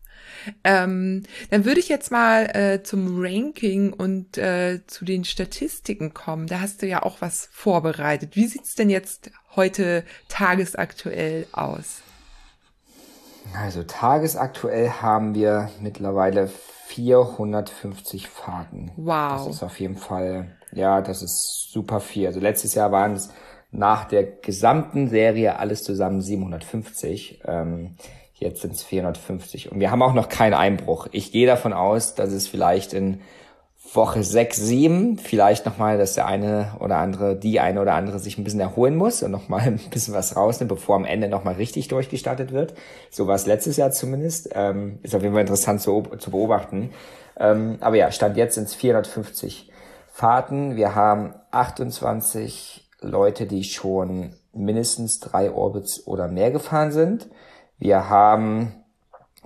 [0.64, 6.48] Ähm, dann würde ich jetzt mal äh, zum Ranking und äh, zu den Statistiken kommen.
[6.48, 8.36] Da hast du ja auch was vorbereitet.
[8.36, 12.02] Wie sieht's denn jetzt heute tagesaktuell aus?
[13.56, 16.50] Also tagesaktuell haben wir mittlerweile
[16.94, 18.92] 450 Fahrten.
[18.96, 19.46] Wow.
[19.46, 22.28] Das ist auf jeden Fall, ja, das ist super viel.
[22.28, 23.30] Also letztes Jahr waren es
[23.72, 27.42] nach der gesamten Serie alles zusammen 750.
[27.46, 27.96] Ähm,
[28.36, 29.72] jetzt sind es 450.
[29.72, 31.08] Und wir haben auch noch keinen Einbruch.
[31.12, 33.22] Ich gehe davon aus, dass es vielleicht in
[33.96, 38.38] Woche 6, 7 vielleicht nochmal, dass der eine oder andere, die eine oder andere sich
[38.38, 41.88] ein bisschen erholen muss und nochmal ein bisschen was rausnimmt, bevor am Ende nochmal richtig
[41.88, 42.74] durchgestartet wird.
[43.10, 44.50] So war es letztes Jahr zumindest.
[44.54, 46.92] Ähm, ist auf jeden Fall interessant zu, zu beobachten.
[47.38, 49.72] Ähm, aber ja, Stand jetzt sind es 450
[50.12, 50.76] Fahrten.
[50.76, 57.28] Wir haben 28 Leute, die schon mindestens drei Orbits oder mehr gefahren sind.
[57.80, 58.74] Wir haben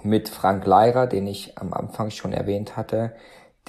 [0.04, 3.14] mit Frank Leirer, den ich am Anfang schon erwähnt hatte,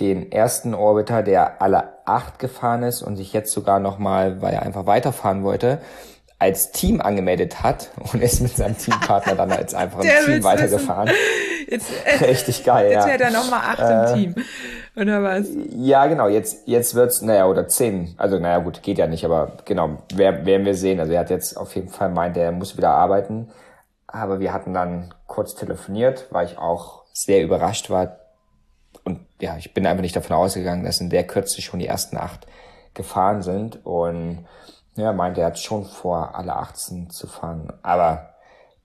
[0.01, 4.63] den ersten Orbiter, der alle acht gefahren ist und sich jetzt sogar nochmal, weil er
[4.63, 5.81] einfach weiterfahren wollte,
[6.39, 11.11] als Team angemeldet hat und ist mit seinem Teampartner dann als einfach ein Team weitergefahren.
[11.69, 13.13] Jetzt, äh, Richtig geil, jetzt ja.
[13.13, 14.45] Jetzt wäre er nochmal acht äh, im Team.
[14.97, 15.47] Oder was?
[15.71, 16.29] Ja, genau.
[16.29, 18.15] Jetzt, jetzt wird's, naja, oder zehn.
[18.19, 20.99] Also, naja, gut, geht ja nicht, aber genau, werden wir sehen.
[20.99, 23.51] Also, er hat jetzt auf jeden Fall meint, er muss wieder arbeiten.
[24.07, 28.17] Aber wir hatten dann kurz telefoniert, weil ich auch sehr überrascht war,
[29.41, 32.47] ja, ich bin einfach nicht davon ausgegangen, dass in der Kürze schon die ersten acht
[32.95, 33.85] gefahren sind.
[33.85, 34.47] Und
[34.97, 37.73] ja, meinte, er hat schon vor, alle 18 zu fahren.
[37.83, 38.35] Aber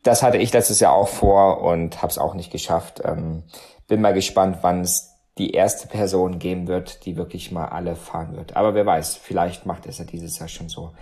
[0.04, 3.02] das hatte ich letztes Jahr auch vor und habe es auch nicht geschafft.
[3.04, 3.44] Ähm,
[3.88, 8.36] bin mal gespannt, wann es die erste Person geben wird, die wirklich mal alle fahren
[8.36, 8.56] wird.
[8.56, 10.94] Aber wer weiß, vielleicht macht es ja dieses Jahr schon so.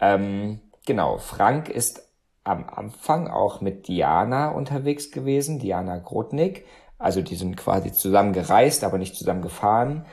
[0.00, 2.02] Ähm, genau, Frank ist
[2.44, 6.66] am Anfang auch mit Diana unterwegs gewesen, Diana Grotnik.
[7.00, 10.04] Also die sind quasi zusammen gereist, aber nicht zusammen gefahren.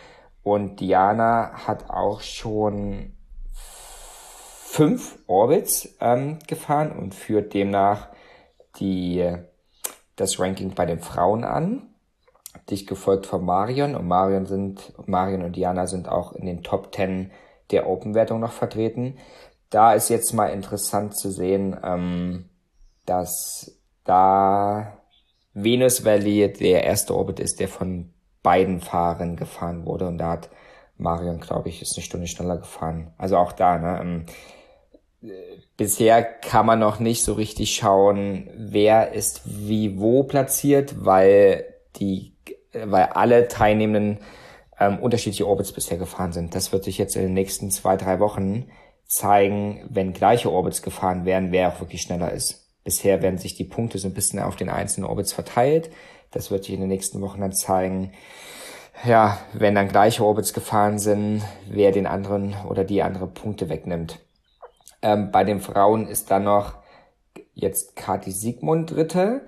[0.42, 3.12] Und Diana hat auch schon
[3.52, 8.08] fünf Orbits ähm, gefahren und führt demnach
[8.80, 9.36] die,
[10.16, 11.82] das Ranking bei den Frauen an.
[12.70, 16.94] Dicht gefolgt von Marion und Marion sind, Marion und Diana sind auch in den Top
[16.94, 17.32] Ten
[17.72, 19.18] der Open-Wertung noch vertreten.
[19.70, 22.50] Da ist jetzt mal interessant zu sehen, ähm,
[23.06, 24.97] dass da
[25.64, 30.08] Venus Valley der erste Orbit ist, der von beiden Fahrern gefahren wurde.
[30.08, 30.50] Und da hat
[30.98, 33.12] Marion, glaube ich, ist eine Stunde schneller gefahren.
[33.18, 34.00] Also auch da, ne?
[34.02, 34.26] Ähm,
[35.76, 42.36] bisher kann man noch nicht so richtig schauen, wer ist wie wo platziert, weil die,
[42.74, 44.20] weil alle Teilnehmenden
[44.80, 46.54] ähm, unterschiedliche Orbits bisher gefahren sind.
[46.54, 48.70] Das wird sich jetzt in den nächsten zwei, drei Wochen
[49.08, 52.67] zeigen, wenn gleiche Orbits gefahren werden, wer auch wirklich schneller ist.
[52.88, 55.90] Bisher werden sich die Punkte so ein bisschen auf den einzelnen Orbits verteilt.
[56.32, 58.14] Das wird sich in den nächsten Wochen dann zeigen.
[59.04, 64.20] Ja, wenn dann gleiche Orbits gefahren sind, wer den anderen oder die andere Punkte wegnimmt.
[65.02, 66.76] Ähm, bei den Frauen ist dann noch
[67.54, 69.42] jetzt Kati Siegmund Dritte.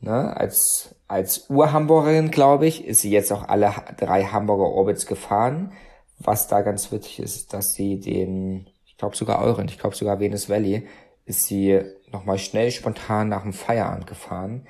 [0.00, 5.72] Ne, als, als Ur-Hamburgerin, glaube ich, ist sie jetzt auch alle drei Hamburger Orbits gefahren.
[6.18, 8.66] Was da ganz witzig ist, dass sie den
[9.00, 10.86] glaube sogar euren, ich glaube sogar Venus Valley,
[11.24, 11.80] ist sie
[12.12, 14.66] nochmal schnell spontan nach dem Feierabend gefahren,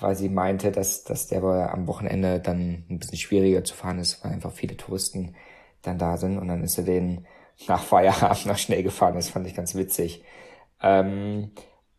[0.00, 4.24] weil sie meinte, dass, dass der am Wochenende dann ein bisschen schwieriger zu fahren ist,
[4.24, 5.34] weil einfach viele Touristen
[5.82, 7.26] dann da sind und dann ist er den
[7.66, 9.14] nach Feierabend noch schnell gefahren.
[9.14, 10.24] Das fand ich ganz witzig.
[10.82, 11.52] Ähm,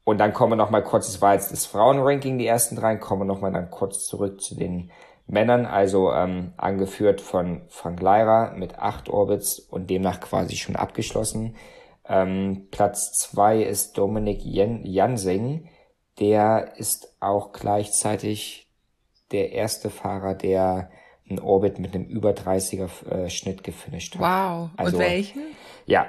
[0.03, 2.95] und dann kommen wir noch mal kurz, das war jetzt das Frauenranking, die ersten drei,
[2.95, 4.91] kommen wir noch mal dann kurz zurück zu den
[5.27, 11.55] Männern, also ähm, angeführt von Frank Leira mit acht Orbits und demnach quasi schon abgeschlossen.
[12.09, 15.69] Ähm, Platz zwei ist Dominik Jan Jansing.
[16.19, 18.67] Der ist auch gleichzeitig
[19.31, 20.89] der erste Fahrer, der
[21.29, 24.21] einen Orbit mit einem über 30er äh, Schnitt gefinisht hat.
[24.21, 24.69] Wow.
[24.75, 25.41] Also, und welchen?
[25.85, 26.07] Ja,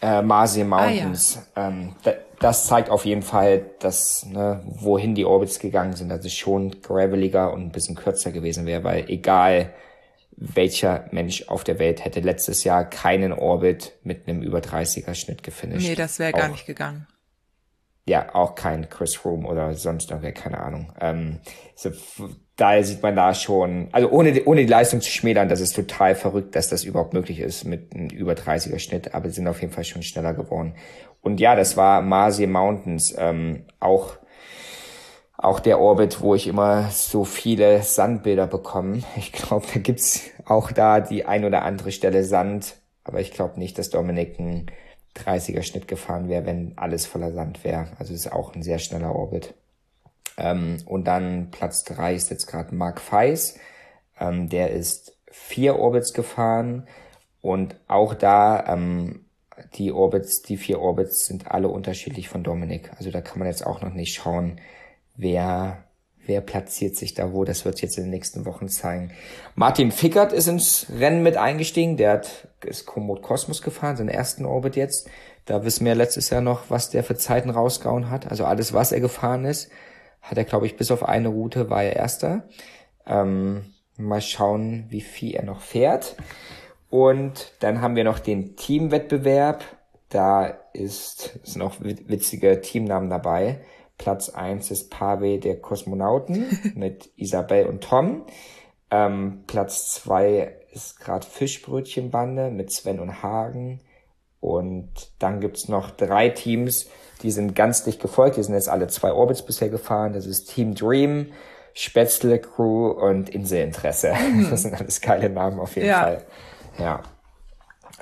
[0.00, 1.38] äh, Marseille Mountains.
[1.54, 1.68] Ah, ja.
[1.68, 1.94] ähm,
[2.40, 6.80] das zeigt auf jeden Fall, dass ne, wohin die Orbits gegangen sind, dass es schon
[6.82, 9.72] graveliger und ein bisschen kürzer gewesen wäre, weil egal
[10.40, 15.42] welcher Mensch auf der Welt hätte letztes Jahr keinen Orbit mit einem über 30er Schnitt
[15.42, 15.88] gefinisht.
[15.88, 17.06] Nee, das wäre gar nicht gegangen.
[18.06, 20.92] Ja, auch kein Chris Room oder sonst irgendwer, keine Ahnung.
[20.98, 21.40] Ähm,
[21.74, 21.90] so,
[22.56, 25.74] daher sieht man da schon, also ohne die, ohne die Leistung zu schmälern, das ist
[25.74, 29.48] total verrückt, dass das überhaupt möglich ist mit einem über 30er Schnitt, aber sie sind
[29.48, 30.74] auf jeden Fall schon schneller geworden.
[31.20, 34.16] Und ja, das war Marseille Mountains, ähm, auch
[35.38, 39.02] auch der Orbit, wo ich immer so viele Sandbilder bekomme.
[39.16, 42.74] Ich glaube, da gibt's auch da die ein oder andere Stelle Sand,
[43.04, 44.70] aber ich glaube nicht, dass Dominik ein
[45.16, 47.88] 30er Schnitt gefahren wäre, wenn alles voller Sand wäre.
[47.98, 49.54] Also ist auch ein sehr schneller Orbit.
[50.36, 53.58] Ähm, und dann Platz drei ist jetzt gerade Mark Feis.
[54.18, 56.88] Ähm, der ist vier Orbits gefahren
[57.40, 59.24] und auch da ähm,
[59.74, 62.90] die Orbits, die vier Orbits sind alle unterschiedlich von Dominik.
[62.96, 64.60] Also da kann man jetzt auch noch nicht schauen,
[65.18, 65.84] wer,
[66.24, 67.44] wer platziert sich da wo.
[67.44, 69.10] Das wird jetzt in den nächsten Wochen zeigen.
[69.54, 71.98] Martin Fickert ist ins Rennen mit eingestiegen.
[71.98, 75.10] Der hat, ist Komoot Kosmos gefahren, seinen ersten Orbit jetzt.
[75.44, 78.30] Da wissen wir letztes Jahr noch, was der für Zeiten rausgehauen hat.
[78.30, 79.70] Also alles, was er gefahren ist,
[80.22, 82.48] hat er, glaube ich, bis auf eine Route war er erster.
[83.06, 86.16] Ähm, mal schauen, wie viel er noch fährt.
[86.90, 89.64] Und dann haben wir noch den Teamwettbewerb.
[90.08, 93.60] Da ist, sind auch witzige Teamnamen dabei.
[93.98, 98.22] Platz eins ist Pave der Kosmonauten mit Isabel und Tom.
[98.90, 103.80] Ähm, Platz zwei ist gerade Fischbrötchenbande mit Sven und Hagen.
[104.40, 106.88] Und dann gibt's noch drei Teams,
[107.22, 108.36] die sind ganz dicht gefolgt.
[108.36, 110.12] Die sind jetzt alle zwei Orbits bisher gefahren.
[110.12, 111.32] Das ist Team Dream,
[111.74, 114.14] Spätzle Crew und Inselinteresse.
[114.14, 114.46] Mhm.
[114.50, 116.00] Das sind alles geile Namen auf jeden ja.
[116.00, 116.24] Fall.
[116.78, 117.02] Ja.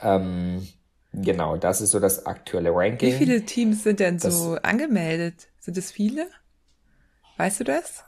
[0.02, 0.68] Ähm,
[1.14, 3.14] genau, das ist so das aktuelle Ranking.
[3.14, 5.48] Wie viele Teams sind denn das, so angemeldet?
[5.66, 6.28] Sind es viele?
[7.38, 8.04] Weißt du das?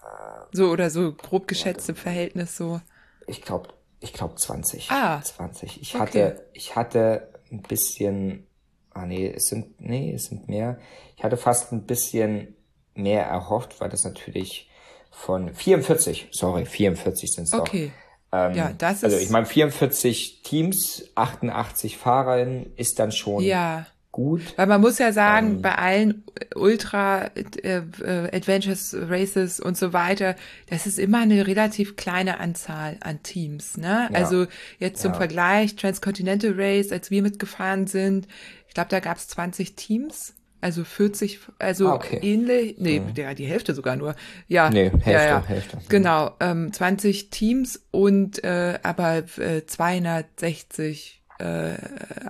[0.53, 2.81] So oder so grob geschätzte Verhältnis so.
[3.27, 4.89] Ich glaube, ich glaube 20.
[4.93, 5.21] Ah.
[5.21, 5.83] 20.
[5.83, 6.01] Ich okay.
[6.01, 8.47] hatte, ich hatte ein bisschen,
[8.93, 10.79] ah nee, es sind, nee, es sind mehr.
[11.17, 12.55] Ich hatte fast ein bisschen
[12.95, 14.71] mehr erhofft, weil das natürlich
[15.11, 17.61] von 44, sorry, 44 sind es okay.
[17.61, 17.69] doch.
[17.71, 17.93] Okay.
[18.31, 19.15] Ähm, ja, das also ist.
[19.15, 23.89] Also ich meine, 44 Teams, 88 Fahrerinnen ist dann schon ja.
[24.19, 24.43] Gut.
[24.57, 26.25] Weil man muss ja sagen, ähm, bei allen
[26.57, 30.35] Ultra äh, äh, Adventures Races und so weiter,
[30.69, 33.77] das ist immer eine relativ kleine Anzahl an Teams.
[33.77, 34.09] Ne?
[34.13, 34.19] Ja.
[34.19, 34.47] Also
[34.81, 35.19] jetzt zum ja.
[35.19, 38.27] Vergleich, Transcontinental Race, als wir mitgefahren sind,
[38.67, 40.35] ich glaube, da gab es 20 Teams.
[40.61, 42.19] Also 40, also ah, okay.
[42.21, 43.15] ähnlich, nee, mhm.
[43.15, 44.17] der, die Hälfte sogar nur.
[44.49, 45.45] Ja, nee, Hälfte, ja, ja.
[45.47, 45.79] Hälfte.
[45.89, 51.75] Genau, ähm, 20 Teams und äh, aber äh, 260 äh,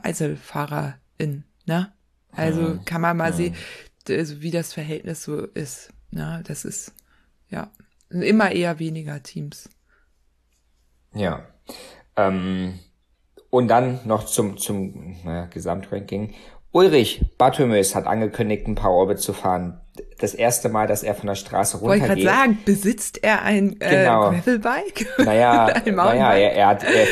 [0.02, 1.92] EinzelfahrerInnen, ne?
[2.32, 2.84] Also mhm.
[2.84, 3.36] kann man mal mhm.
[3.36, 3.54] sehen,
[4.08, 5.90] also wie das Verhältnis so ist.
[6.10, 6.42] Ne?
[6.46, 6.92] Das ist,
[7.48, 7.70] ja,
[8.10, 9.68] immer eher weniger Teams.
[11.14, 11.44] Ja.
[12.16, 12.78] Ähm,
[13.50, 16.34] und dann noch zum, zum naja, Gesamtranking.
[16.70, 19.80] Ulrich Barthelmös hat angekündigt, ein paar Orbit zu fahren.
[20.18, 22.08] Das erste Mal, dass er von der Straße runtergeht.
[22.08, 24.30] Wollte ich gerade sagen, besitzt er ein äh, genau.
[24.30, 25.06] Gravelbike?
[25.24, 27.06] Naja, naja er, er, hat, er,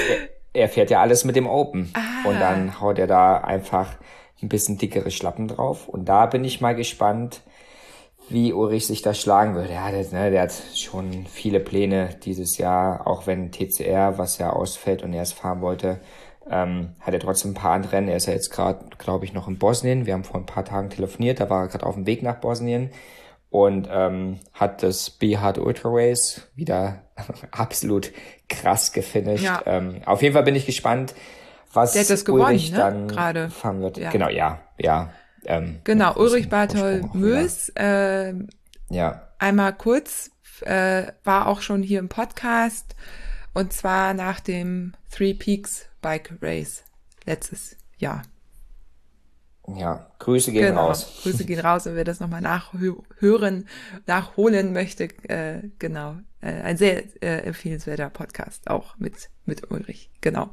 [0.53, 1.91] er fährt ja alles mit dem Open.
[1.95, 2.29] Ah.
[2.29, 3.97] Und dann haut er da einfach
[4.43, 5.89] ein bisschen dickere Schlappen drauf.
[5.89, 7.41] Und da bin ich mal gespannt,
[8.29, 9.73] wie Ulrich sich da schlagen würde.
[9.73, 14.51] Ja, der, ne, der hat schon viele Pläne dieses Jahr, auch wenn TCR, was ja
[14.51, 16.01] ausfällt und er es fahren wollte,
[16.51, 18.09] ähm, hat er trotzdem ein paar andere Rennen.
[18.09, 20.07] Er ist ja jetzt gerade, glaube ich, noch in Bosnien.
[20.07, 22.37] Wir haben vor ein paar Tagen telefoniert, da war er gerade auf dem Weg nach
[22.41, 22.91] Bosnien
[23.51, 27.03] und ähm, hat das Be Hard Ultra Race wieder
[27.53, 28.13] absolut
[28.49, 29.45] krass gefinisht.
[29.45, 29.63] Ja.
[29.67, 31.15] Ähm, auf jeden Fall bin ich gespannt,
[31.73, 32.79] was Der hat das Ulrich ne?
[32.79, 33.51] dann Gerade.
[33.51, 33.99] fahren wird.
[33.99, 34.11] Ja.
[34.11, 35.13] Genau, ja, ja.
[35.45, 37.71] Ähm, genau, Ulrich Bartol Mös.
[37.77, 38.35] Äh,
[38.89, 39.23] ja.
[39.39, 40.31] Einmal kurz,
[40.63, 42.97] äh, war auch schon hier im Podcast
[43.53, 46.85] und zwar nach dem Three Peaks Bike Race
[47.25, 48.23] letztes Jahr.
[49.75, 51.21] Ja, Grüße gehen genau, raus.
[51.23, 53.67] Grüße gehen raus, und wer das nochmal nachhören,
[54.07, 55.05] nachholen möchte.
[55.29, 60.51] Äh, genau, äh, ein sehr äh, empfehlenswerter Podcast, auch mit, mit Ulrich, genau.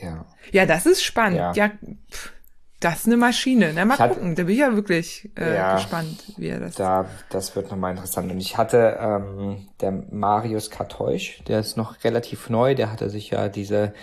[0.00, 0.26] Ja.
[0.52, 1.38] Ja, das ist spannend.
[1.38, 1.70] Ja, ja
[2.10, 2.32] pff,
[2.80, 3.72] das ist eine Maschine.
[3.74, 6.74] Na, mal gucken, da bin ich ja wirklich äh, ja, gespannt, wie er das.
[6.74, 8.30] Da, das wird nochmal interessant.
[8.30, 13.30] Und ich hatte ähm, der Marius Kartäusch, der ist noch relativ neu, der hatte sich
[13.30, 13.94] ja diese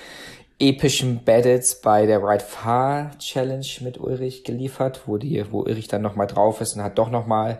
[0.59, 6.01] epischen Battles bei der Ride Far Challenge mit Ulrich geliefert, wo die, wo Ulrich dann
[6.01, 7.59] nochmal drauf ist und hat doch nochmal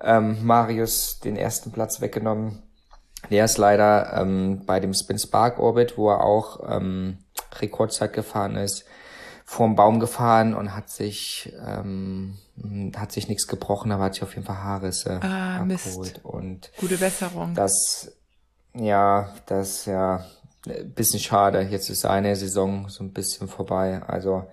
[0.00, 2.62] ähm, Marius den ersten Platz weggenommen.
[3.30, 7.18] Der ist leider ähm, bei dem Spin Spark Orbit, wo er auch ähm,
[7.60, 8.84] Rekordzeit gefahren ist,
[9.44, 12.38] vorm Baum gefahren und hat sich ähm,
[12.96, 15.66] hat sich nichts gebrochen, aber hat sich auf jeden Fall Haarrisse ah, abgeholt.
[15.66, 16.24] Mist.
[16.24, 17.54] Und Gute Besserung.
[17.54, 18.12] Das,
[18.74, 20.24] ja, das ja
[20.94, 21.60] bisschen schade.
[21.62, 24.02] Jetzt ist eine Saison so ein bisschen vorbei.
[24.06, 24.44] Also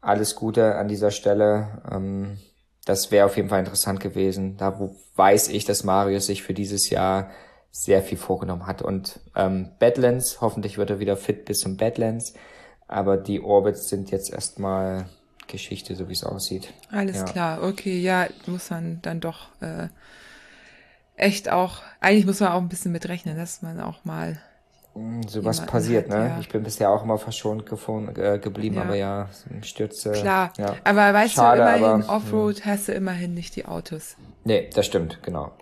[0.00, 1.82] alles Gute an dieser Stelle.
[1.90, 2.38] Ähm,
[2.84, 4.56] das wäre auf jeden Fall interessant gewesen.
[4.56, 7.30] Da wo weiß ich, dass Marius sich für dieses Jahr
[7.72, 8.82] sehr viel vorgenommen hat.
[8.82, 12.34] Und ähm, Badlands, hoffentlich wird er wieder fit bis zum Badlands.
[12.86, 15.06] Aber die Orbits sind jetzt erstmal
[15.48, 16.72] Geschichte, so wie es aussieht.
[16.90, 17.24] Alles ja.
[17.24, 19.88] klar, okay, ja, muss man dann doch äh,
[21.16, 24.40] echt auch, eigentlich muss man auch ein bisschen mitrechnen, dass man auch mal
[24.94, 26.28] hm, sowas passiert, hat, ne?
[26.28, 26.40] Ja.
[26.40, 28.82] Ich bin bisher auch immer verschont gefunden, äh, geblieben, ja.
[28.82, 29.28] aber ja,
[29.62, 30.12] Stürze.
[30.12, 30.76] Klar, ja.
[30.84, 32.70] aber weißt Schade, du, immerhin aber, Offroad hm.
[32.70, 34.16] hast du immerhin nicht die Autos.
[34.44, 35.52] Nee, das stimmt, genau.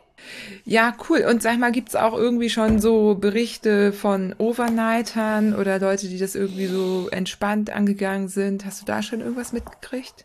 [0.64, 1.26] Ja, cool.
[1.28, 6.34] Und sag mal, gibt's auch irgendwie schon so Berichte von Overnightern oder Leute, die das
[6.34, 8.64] irgendwie so entspannt angegangen sind?
[8.64, 10.24] Hast du da schon irgendwas mitgekriegt?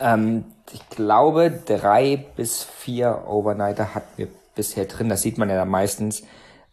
[0.00, 5.08] Ähm, ich glaube, drei bis vier Overnighter hatten wir bisher drin.
[5.08, 6.22] Das sieht man ja dann meistens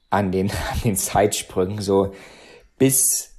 [0.09, 1.82] an den, an den Zeitsprüngen.
[1.82, 2.13] So
[2.78, 3.32] bis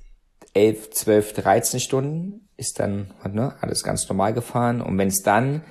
[0.55, 4.81] elf, zwölf, dreizehn Stunden ist dann ne, alles ganz normal gefahren.
[4.81, 5.63] Und wenn es dann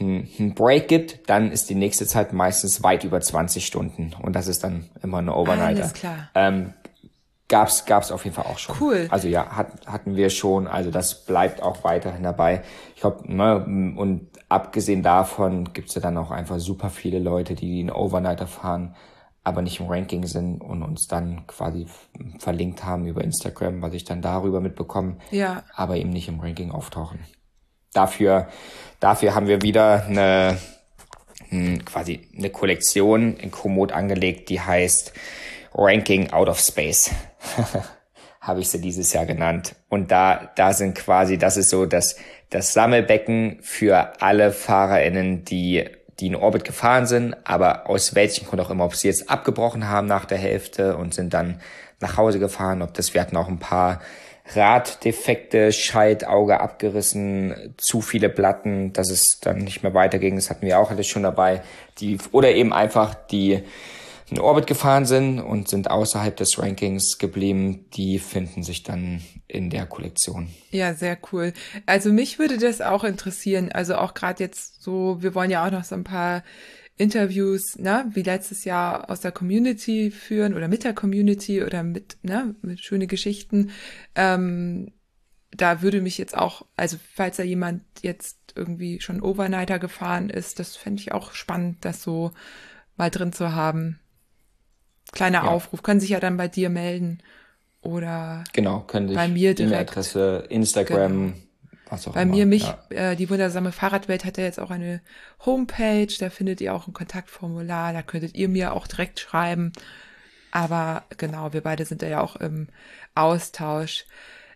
[0.00, 4.48] einen Break gibt, dann ist die nächste Zeit meistens weit über 20 Stunden und das
[4.48, 5.82] ist dann immer eine Overnighter.
[5.82, 6.30] Alles klar.
[6.34, 6.74] Ähm,
[7.48, 8.76] gab's gab's auf jeden Fall auch schon.
[8.80, 9.06] Cool.
[9.10, 10.66] Also ja, hat, hatten wir schon.
[10.66, 12.62] Also das bleibt auch weiterhin dabei.
[12.94, 17.78] Ich glaube, ne, und abgesehen davon gibt's ja dann auch einfach super viele Leute, die
[17.78, 18.94] den Overnighter fahren,
[19.42, 21.86] aber nicht im Ranking sind und uns dann quasi
[22.38, 25.62] verlinkt haben über Instagram, was ich dann darüber mitbekomme, ja.
[25.74, 27.20] aber eben nicht im Ranking auftauchen.
[27.94, 28.48] Dafür,
[29.00, 30.58] dafür haben wir wieder eine
[31.48, 35.14] hm, quasi eine Kollektion in Komoot angelegt, die heißt
[35.72, 37.10] Ranking Out of Space.
[38.40, 39.74] habe ich sie dieses Jahr genannt.
[39.88, 42.16] Und da, da sind quasi, das ist so das,
[42.50, 45.88] das Sammelbecken für alle FahrerInnen, die
[46.20, 49.88] die in Orbit gefahren sind, aber aus welchem Grund auch immer, ob sie jetzt abgebrochen
[49.88, 51.60] haben nach der Hälfte und sind dann
[52.00, 54.00] nach Hause gefahren, ob das, wir hatten auch ein paar
[54.52, 60.78] Raddefekte, Schaltauge abgerissen, zu viele Platten, dass es dann nicht mehr weiterging, das hatten wir
[60.78, 61.62] auch alles schon dabei,
[61.98, 63.62] die, oder eben einfach die
[64.30, 69.70] in Orbit gefahren sind und sind außerhalb des Rankings geblieben, die finden sich dann in
[69.70, 70.48] der Kollektion.
[70.70, 71.52] Ja, sehr cool.
[71.86, 73.70] Also mich würde das auch interessieren.
[73.70, 76.42] Also auch gerade jetzt so, wir wollen ja auch noch so ein paar
[76.96, 82.18] Interviews, ne, wie letztes Jahr aus der Community führen oder mit der Community oder mit,
[82.22, 83.70] ne, mit schöne Geschichten.
[84.14, 84.92] Ähm,
[85.50, 90.58] da würde mich jetzt auch, also falls da jemand jetzt irgendwie schon Overnighter gefahren ist,
[90.58, 92.32] das fände ich auch spannend, das so
[92.96, 93.98] mal drin zu haben.
[95.12, 95.48] Kleiner ja.
[95.48, 97.18] Aufruf, können sich ja dann bei dir melden
[97.82, 99.72] oder genau, können sich bei mir direkt.
[99.72, 101.34] E-Mail-Adresse, Instagram, genau.
[102.12, 102.32] Bei immer.
[102.34, 103.10] mir mich, ja.
[103.12, 105.00] äh, die wundersame Fahrradwelt hat ja jetzt auch eine
[105.44, 109.72] Homepage, da findet ihr auch ein Kontaktformular, da könntet ihr mir auch direkt schreiben.
[110.50, 112.68] Aber genau, wir beide sind da ja auch im
[113.14, 114.04] Austausch.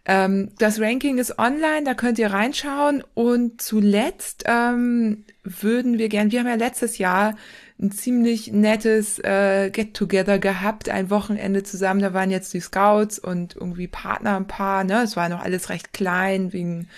[0.04, 3.04] Ähm, das Ranking ist online, da könnt ihr reinschauen.
[3.14, 7.36] Und zuletzt ähm, würden wir gern, wir haben ja letztes Jahr
[7.80, 12.00] ein ziemlich nettes äh, Get-Together gehabt, ein Wochenende zusammen.
[12.00, 14.82] Da waren jetzt die Scouts und irgendwie Partner ein paar.
[14.82, 15.02] Ne?
[15.02, 16.88] Es war noch alles recht klein wegen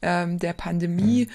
[0.00, 1.26] ähm, der Pandemie.
[1.26, 1.30] Mhm.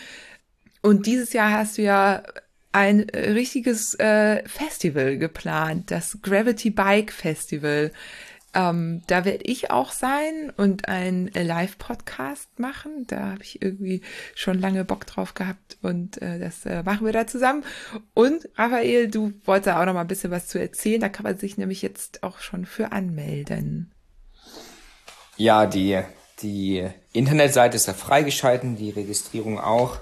[0.82, 2.24] Und dieses Jahr hast du ja
[2.72, 7.92] ein richtiges äh, Festival geplant, das Gravity Bike Festival.
[8.56, 13.06] Ähm, da werde ich auch sein und ein Live-Podcast machen.
[13.08, 14.02] Da habe ich irgendwie
[14.36, 17.64] schon lange Bock drauf gehabt und äh, das äh, machen wir da zusammen.
[18.14, 21.02] Und Raphael, du wolltest auch noch mal ein bisschen was zu erzählen.
[21.02, 23.92] Da kann man sich nämlich jetzt auch schon für anmelden.
[25.38, 26.00] Ja, die,
[26.42, 29.98] die Internetseite ist ja freigeschalten, die Registrierung auch.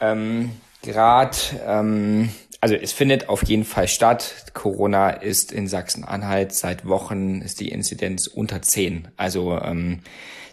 [0.00, 0.50] Ähm,
[0.82, 4.46] Gerade ähm, also es findet auf jeden Fall statt.
[4.52, 9.08] Corona ist in Sachsen-Anhalt seit Wochen ist die Inzidenz unter 10.
[9.16, 10.00] Also ähm,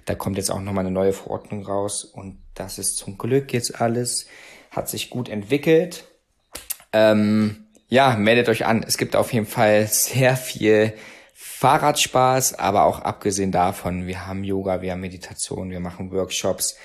[0.06, 3.82] Da kommt jetzt auch nochmal eine neue Verordnung raus und das ist zum Glück jetzt
[3.82, 4.28] alles,
[4.70, 6.06] hat sich gut entwickelt.
[6.94, 8.84] Ähm, ja, meldet euch an.
[8.84, 10.94] Es gibt auf jeden Fall sehr viel
[11.34, 16.78] Fahrradspaß, aber auch abgesehen davon, wir haben Yoga, wir haben Meditation, wir machen Workshops,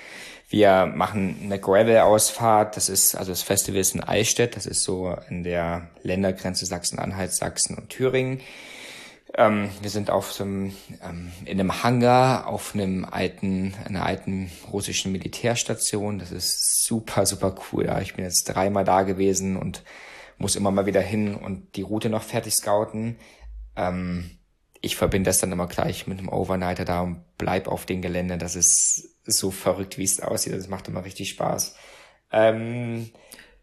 [0.51, 2.75] wir machen eine Gravel-Ausfahrt.
[2.75, 4.57] Das ist, also das Festival ist in Eichstätt.
[4.57, 8.41] Das ist so in der Ländergrenze Sachsen-Anhalt, Sachsen und Thüringen.
[9.37, 14.51] Ähm, wir sind auf so einem, ähm, in einem Hangar auf einem alten, einer alten
[14.69, 16.19] russischen Militärstation.
[16.19, 17.85] Das ist super, super cool.
[17.85, 19.83] Ja, ich bin jetzt dreimal da gewesen und
[20.37, 23.15] muss immer mal wieder hin und die Route noch fertig scouten.
[23.77, 24.31] Ähm,
[24.81, 28.37] ich verbinde das dann immer gleich mit einem Overnighter da und bleib auf dem Gelände.
[28.37, 30.53] Das ist so verrückt, wie es aussieht.
[30.53, 31.75] Das macht immer richtig Spaß.
[32.31, 33.11] Ähm,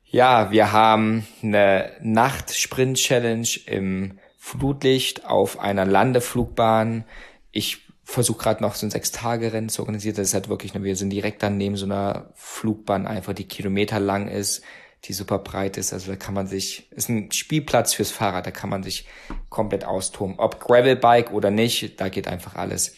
[0.05, 7.05] ja, wir haben eine Nacht-Sprint-Challenge im Flutlicht auf einer Landeflugbahn.
[7.51, 10.17] Ich versuche gerade noch so ein Sechs-Tage-Rennen zu organisieren.
[10.17, 14.01] Das ist halt wirklich, wir sind direkt dann neben so einer Flugbahn einfach, die Kilometer
[14.01, 14.63] lang ist,
[15.05, 15.93] die super breit ist.
[15.93, 19.07] Also da kann man sich, ist ein Spielplatz fürs Fahrrad, da kann man sich
[19.51, 20.39] komplett austoben.
[20.39, 22.95] Ob Gravelbike oder nicht, da geht einfach alles.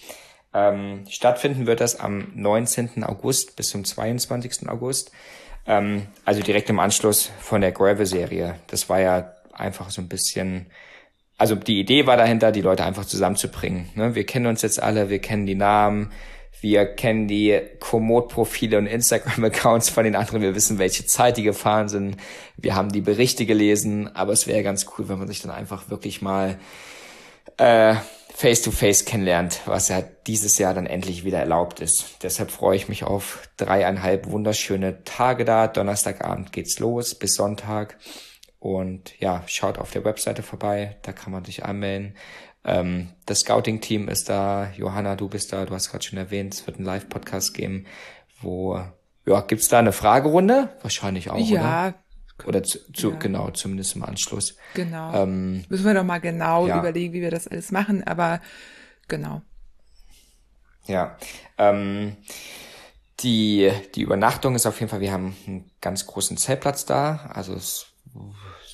[0.53, 3.05] Ähm, stattfinden wird das am 19.
[3.05, 4.69] August bis zum 22.
[4.69, 5.13] August.
[5.67, 8.57] Ähm, also direkt im Anschluss von der Gravel-Serie.
[8.67, 10.67] Das war ja einfach so ein bisschen,
[11.39, 13.91] also die Idee war dahinter, die Leute einfach zusammenzubringen.
[13.95, 14.15] Ne?
[14.15, 16.11] Wir kennen uns jetzt alle, wir kennen die Namen,
[16.61, 20.43] wir kennen die Komoot-Profile und Instagram-Accounts von den anderen.
[20.43, 22.17] Wir wissen, welche Zeit die gefahren sind.
[22.57, 24.15] Wir haben die Berichte gelesen.
[24.15, 26.59] Aber es wäre ganz cool, wenn man sich dann einfach wirklich mal
[27.57, 27.95] äh,
[28.41, 32.23] face-to-face kennenlernt, was ja dieses Jahr dann endlich wieder erlaubt ist.
[32.23, 35.69] Deshalb freue ich mich auf dreieinhalb wunderschöne Tage da.
[35.69, 37.99] Donnerstagabend geht's los bis Sonntag.
[38.59, 42.15] Und ja, schaut auf der Webseite vorbei, da kann man sich anmelden.
[42.65, 46.67] Ähm, das Scouting-Team ist da, Johanna, du bist da, du hast gerade schon erwähnt, es
[46.67, 47.85] wird einen Live-Podcast geben,
[48.41, 48.81] wo,
[49.27, 50.71] ja, gibt's da eine Fragerunde?
[50.81, 51.95] Wahrscheinlich auch, ja, oder?
[52.47, 53.17] Oder zu, zu ja.
[53.17, 54.57] genau, zumindest im Anschluss.
[54.75, 55.23] Genau.
[55.23, 56.79] Ähm, Müssen wir doch mal genau ja.
[56.79, 58.41] überlegen, wie wir das alles machen, aber
[59.09, 59.43] genau.
[60.87, 61.17] Ja.
[61.59, 62.17] Ähm,
[63.21, 67.31] die, die Übernachtung ist auf jeden Fall, wir haben einen ganz großen Zeltplatz da.
[67.33, 67.87] Also es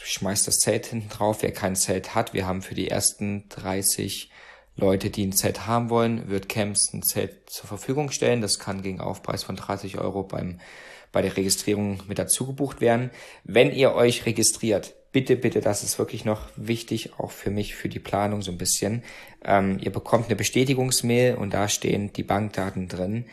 [0.03, 1.43] schmeißt das Zelt hinten drauf.
[1.43, 4.31] Wer kein Zelt hat, wir haben für die ersten 30
[4.77, 8.43] Leute, die ein Zelt haben wollen, wird Camps ein Zelt zur Verfügung stellen.
[8.43, 10.61] Das kann gegen Aufpreis von 30 Euro beim
[11.17, 13.11] bei der Registrierung mit dazu gebucht werden.
[13.43, 17.89] Wenn ihr euch registriert, bitte, bitte, das ist wirklich noch wichtig, auch für mich, für
[17.89, 19.03] die Planung so ein bisschen.
[19.43, 23.25] Ähm, ihr bekommt eine Bestätigungsmail und da stehen die Bankdaten drin.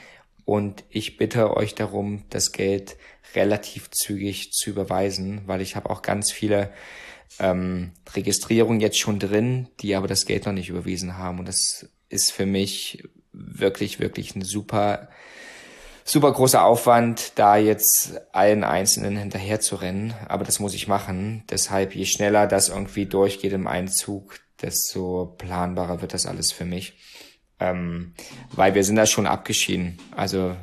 [0.45, 2.95] Und ich bitte euch darum, das Geld
[3.36, 6.71] relativ zügig zu überweisen, weil ich habe auch ganz viele
[7.38, 11.39] ähm, Registrierungen jetzt schon drin, die aber das Geld noch nicht überwiesen haben.
[11.39, 13.03] Und das ist für mich
[13.34, 15.09] wirklich, wirklich eine super
[16.03, 20.13] super großer Aufwand, da jetzt allen Einzelnen hinterher zu rennen.
[20.27, 21.43] Aber das muss ich machen.
[21.49, 26.97] Deshalb, je schneller das irgendwie durchgeht im Einzug, desto planbarer wird das alles für mich.
[27.59, 28.13] Ähm,
[28.51, 29.99] weil wir sind da schon abgeschieden.
[30.15, 30.55] Also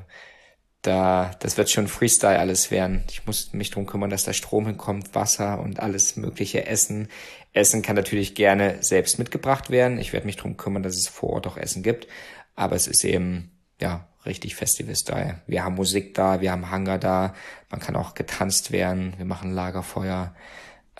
[0.82, 3.04] da, das wird schon Freestyle alles werden.
[3.10, 7.08] Ich muss mich drum kümmern, dass da Strom hinkommt, Wasser und alles mögliche Essen.
[7.52, 9.98] Essen kann natürlich gerne selbst mitgebracht werden.
[9.98, 12.06] Ich werde mich drum kümmern, dass es vor Ort auch Essen gibt.
[12.54, 13.50] Aber es ist eben,
[13.80, 15.40] ja, richtig Festival-Style.
[15.46, 17.34] Wir haben Musik da, wir haben Hangar da,
[17.70, 20.34] man kann auch getanzt werden, wir machen Lagerfeuer.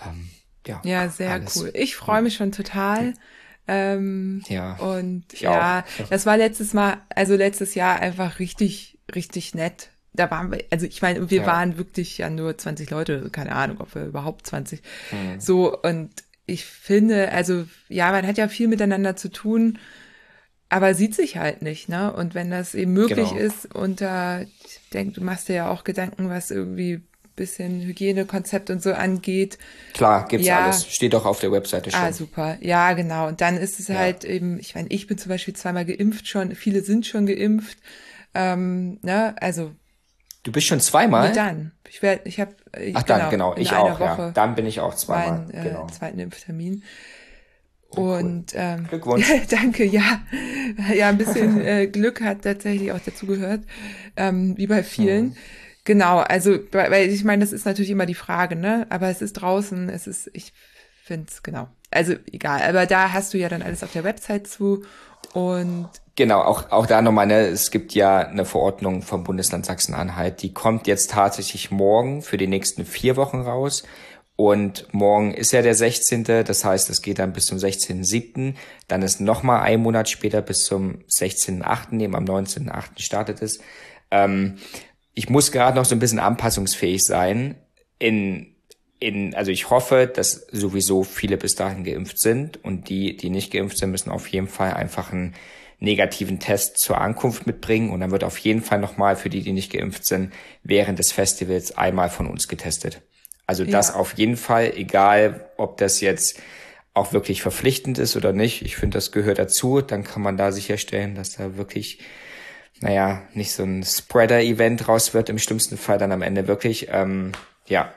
[0.05, 0.31] Ähm,
[0.67, 1.57] ja, ja, sehr alles.
[1.57, 1.71] cool.
[1.75, 3.15] Ich freue mich schon total.
[3.69, 4.75] Ähm, ja.
[4.77, 6.09] Und ja, auch.
[6.09, 9.91] das war letztes Mal, also letztes Jahr einfach richtig, richtig nett.
[10.13, 11.47] Da waren wir, also ich meine, wir ja.
[11.47, 14.83] waren wirklich ja nur 20 Leute, keine Ahnung, ob wir überhaupt 20.
[15.11, 15.41] Hm.
[15.41, 16.11] So, und
[16.47, 19.79] ich finde, also ja, man hat ja viel miteinander zu tun
[20.71, 22.13] aber sieht sich halt nicht, ne?
[22.13, 23.41] Und wenn das eben möglich genau.
[23.41, 27.03] ist unter, ich denke, du machst dir ja auch Gedanken, was irgendwie
[27.37, 29.59] bisschen Hygienekonzept und so angeht.
[29.95, 30.65] Klar, gibt's ja.
[30.65, 30.87] alles.
[30.87, 32.01] Steht auch auf der Webseite schon.
[32.01, 32.59] Ah, super.
[32.61, 33.29] Ja, genau.
[33.29, 33.97] Und dann ist es ja.
[33.97, 37.79] halt eben, ich meine, ich bin zum Beispiel zweimal geimpft schon, viele sind schon geimpft.
[38.35, 39.73] Ähm, ne, also.
[40.43, 41.31] Du bist schon zweimal?
[41.31, 41.73] Nee, dann.
[41.89, 42.55] Ich werde, ich habe.
[42.95, 44.31] Ach dann, genau, genau ich auch, Woche ja.
[44.33, 45.41] Dann bin ich auch zweimal.
[45.41, 45.87] Meinen, äh, genau.
[45.87, 46.85] zweiten Impftermin.
[47.91, 49.27] Und ähm, Glückwunsch.
[49.51, 50.23] danke, ja.
[50.95, 53.63] Ja, ein bisschen äh, Glück hat tatsächlich auch dazu gehört,
[54.17, 55.27] ähm, wie bei vielen.
[55.27, 55.37] Mhm.
[55.85, 58.87] Genau, also, weil ich meine, das ist natürlich immer die Frage, ne?
[58.91, 60.53] Aber es ist draußen, es ist, ich
[61.03, 61.69] finde es, genau.
[61.91, 64.85] Also egal, aber da hast du ja dann alles auf der Website zu
[65.33, 70.43] und Genau, auch, auch da nochmal, ne, es gibt ja eine Verordnung vom Bundesland Sachsen-Anhalt,
[70.43, 73.85] die kommt jetzt tatsächlich morgen für die nächsten vier Wochen raus.
[74.41, 76.25] Und morgen ist ja der 16.
[76.25, 78.55] Das heißt, es geht dann bis zum 16.7.
[78.89, 82.01] Dann ist nochmal ein Monat später bis zum 16.8.
[82.01, 83.03] Eben am 19.8.
[83.03, 83.61] startet es.
[84.11, 84.57] Ähm,
[85.13, 87.57] ich muss gerade noch so ein bisschen anpassungsfähig sein.
[87.99, 88.55] In,
[88.99, 93.53] in, also ich hoffe, dass sowieso viele bis dahin geimpft sind und die, die nicht
[93.53, 95.35] geimpft sind, müssen auf jeden Fall einfach einen
[95.81, 99.53] negativen Test zur Ankunft mitbringen und dann wird auf jeden Fall nochmal für die, die
[99.53, 100.33] nicht geimpft sind,
[100.63, 103.03] während des Festivals einmal von uns getestet.
[103.51, 103.95] Also das ja.
[103.97, 106.41] auf jeden Fall, egal ob das jetzt
[106.95, 108.63] auch wirklich verpflichtend ist oder nicht.
[108.63, 109.81] Ich finde, das gehört dazu.
[109.81, 111.99] Dann kann man da sicherstellen, dass da wirklich,
[112.79, 116.91] naja, nicht so ein Spreader-Event raus wird, im schlimmsten Fall dann am Ende wirklich.
[116.93, 117.33] Ähm,
[117.67, 117.93] ja,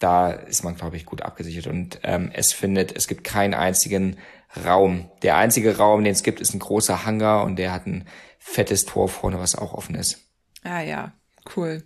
[0.00, 1.66] da ist man, glaube ich, gut abgesichert.
[1.66, 4.16] Und ähm, es findet, es gibt keinen einzigen
[4.64, 5.10] Raum.
[5.22, 8.86] Der einzige Raum, den es gibt, ist ein großer Hangar und der hat ein fettes
[8.86, 10.30] Tor vorne, was auch offen ist.
[10.62, 11.12] Ah ja,
[11.56, 11.82] cool.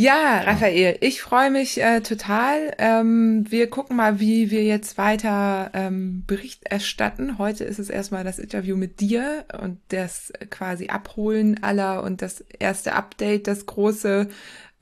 [0.00, 2.72] Ja, Raphael, ich freue mich äh, total.
[2.78, 7.36] Ähm, wir gucken mal, wie wir jetzt weiter ähm, Bericht erstatten.
[7.36, 12.42] Heute ist es erstmal das Interview mit dir und das quasi Abholen aller und das
[12.42, 14.28] erste Update, das große.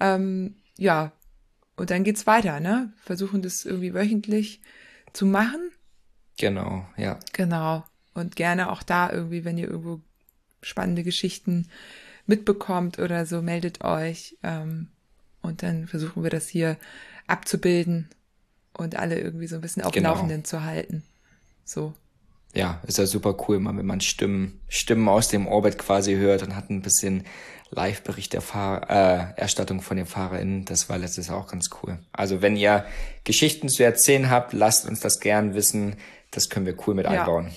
[0.00, 1.12] Ähm, ja,
[1.76, 2.92] und dann geht's weiter, ne?
[2.98, 4.60] Versuchen das irgendwie wöchentlich
[5.14, 5.70] zu machen.
[6.36, 7.18] Genau, ja.
[7.32, 7.84] Genau.
[8.12, 10.02] Und gerne auch da irgendwie, wenn ihr irgendwo
[10.60, 11.68] spannende Geschichten
[12.26, 14.36] mitbekommt oder so, meldet euch.
[14.42, 14.90] Ähm,
[15.47, 16.76] und dann versuchen wir das hier
[17.26, 18.09] abzubilden
[18.72, 20.11] und alle irgendwie so ein bisschen auf genau.
[20.11, 21.03] Laufenden zu halten.
[21.64, 21.94] So.
[22.55, 26.57] Ja, ist ja super cool, wenn man Stimmen, Stimmen aus dem Orbit quasi hört und
[26.57, 27.24] hat ein bisschen
[27.70, 30.64] Live-Bericht der Fahr äh, Erstattung von den FahrerInnen.
[30.64, 31.99] Das war letztes Jahr auch ganz cool.
[32.12, 32.86] Also wenn ihr
[33.24, 35.97] Geschichten zu erzählen habt, lasst uns das gern wissen.
[36.30, 37.20] Das können wir cool mit ja.
[37.20, 37.51] einbauen.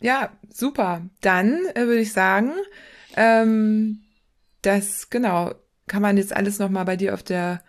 [0.00, 1.02] Ja, super.
[1.20, 2.52] Dann äh, würde ich sagen,
[3.16, 4.02] ähm,
[4.62, 5.52] das, genau,
[5.90, 7.62] kann man jetzt alles nochmal bei dir auf der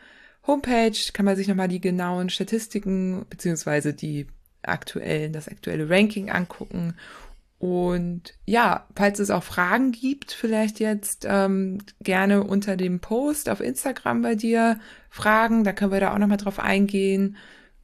[0.45, 4.27] Homepage, kann man sich nochmal die genauen Statistiken beziehungsweise die
[4.61, 6.93] aktuellen, das aktuelle Ranking angucken.
[7.57, 13.59] Und ja, falls es auch Fragen gibt, vielleicht jetzt ähm, gerne unter dem Post auf
[13.59, 15.63] Instagram bei dir fragen.
[15.63, 17.37] Da können wir da auch nochmal drauf eingehen.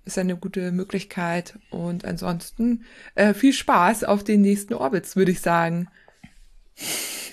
[0.05, 1.57] Ist eine gute Möglichkeit.
[1.71, 2.85] Und ansonsten
[3.15, 5.87] äh, viel Spaß auf den nächsten Orbits, würde ich sagen.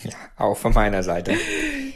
[0.02, 1.34] Ja, auch von meiner Seite.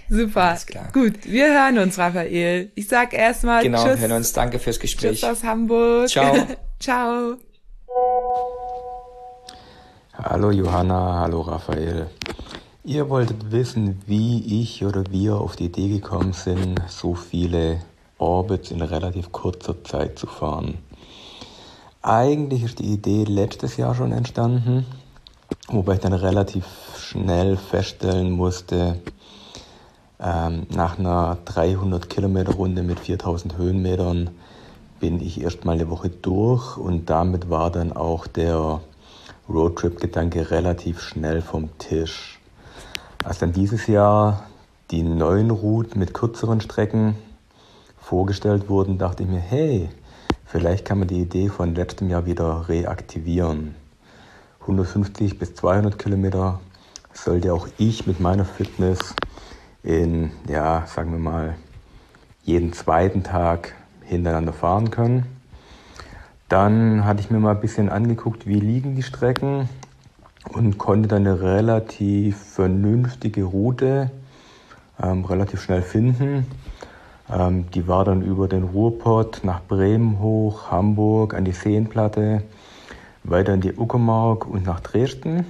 [0.08, 0.56] Super.
[0.92, 2.72] Gut, wir hören uns, Raphael.
[2.74, 4.00] Ich sag erstmal genau, Tschüss.
[4.00, 4.32] hören uns.
[4.32, 5.20] Danke fürs Gespräch.
[5.20, 6.08] Tschüss aus Hamburg.
[6.08, 6.34] Ciao.
[6.80, 7.36] Ciao.
[10.14, 12.08] Hallo Johanna, hallo Raphael.
[12.84, 17.82] Ihr wolltet wissen, wie ich oder wir auf die Idee gekommen sind, so viele
[18.18, 20.78] Orbits in relativ kurzer Zeit zu fahren.
[22.02, 24.86] Eigentlich ist die Idee letztes Jahr schon entstanden,
[25.68, 26.66] wobei ich dann relativ
[26.98, 29.00] schnell feststellen musste,
[30.20, 34.30] ähm, nach einer 300 Kilometer Runde mit 4000 Höhenmetern
[35.00, 38.80] bin ich erstmal eine Woche durch und damit war dann auch der
[39.48, 42.40] Roadtrip-Gedanke relativ schnell vom Tisch.
[43.24, 44.44] Als dann dieses Jahr
[44.90, 47.16] die neuen Routen mit kürzeren Strecken
[47.98, 49.88] vorgestellt wurden, dachte ich mir, hey,
[50.44, 53.74] vielleicht kann man die Idee von letztem Jahr wieder reaktivieren.
[54.68, 56.60] 150 bis 200 Kilometer
[57.14, 59.14] sollte auch ich mit meiner Fitness
[59.82, 61.54] in, ja, sagen wir mal,
[62.42, 65.24] jeden zweiten Tag hintereinander fahren können.
[66.50, 69.70] Dann hatte ich mir mal ein bisschen angeguckt, wie liegen die Strecken
[70.52, 74.10] und konnte dann eine relativ vernünftige Route
[75.02, 76.46] ähm, relativ schnell finden.
[77.30, 82.42] Ähm, die war dann über den Ruhrpott nach Bremen hoch, Hamburg an die Seenplatte,
[83.24, 85.46] weiter in die Uckermark und nach Dresden.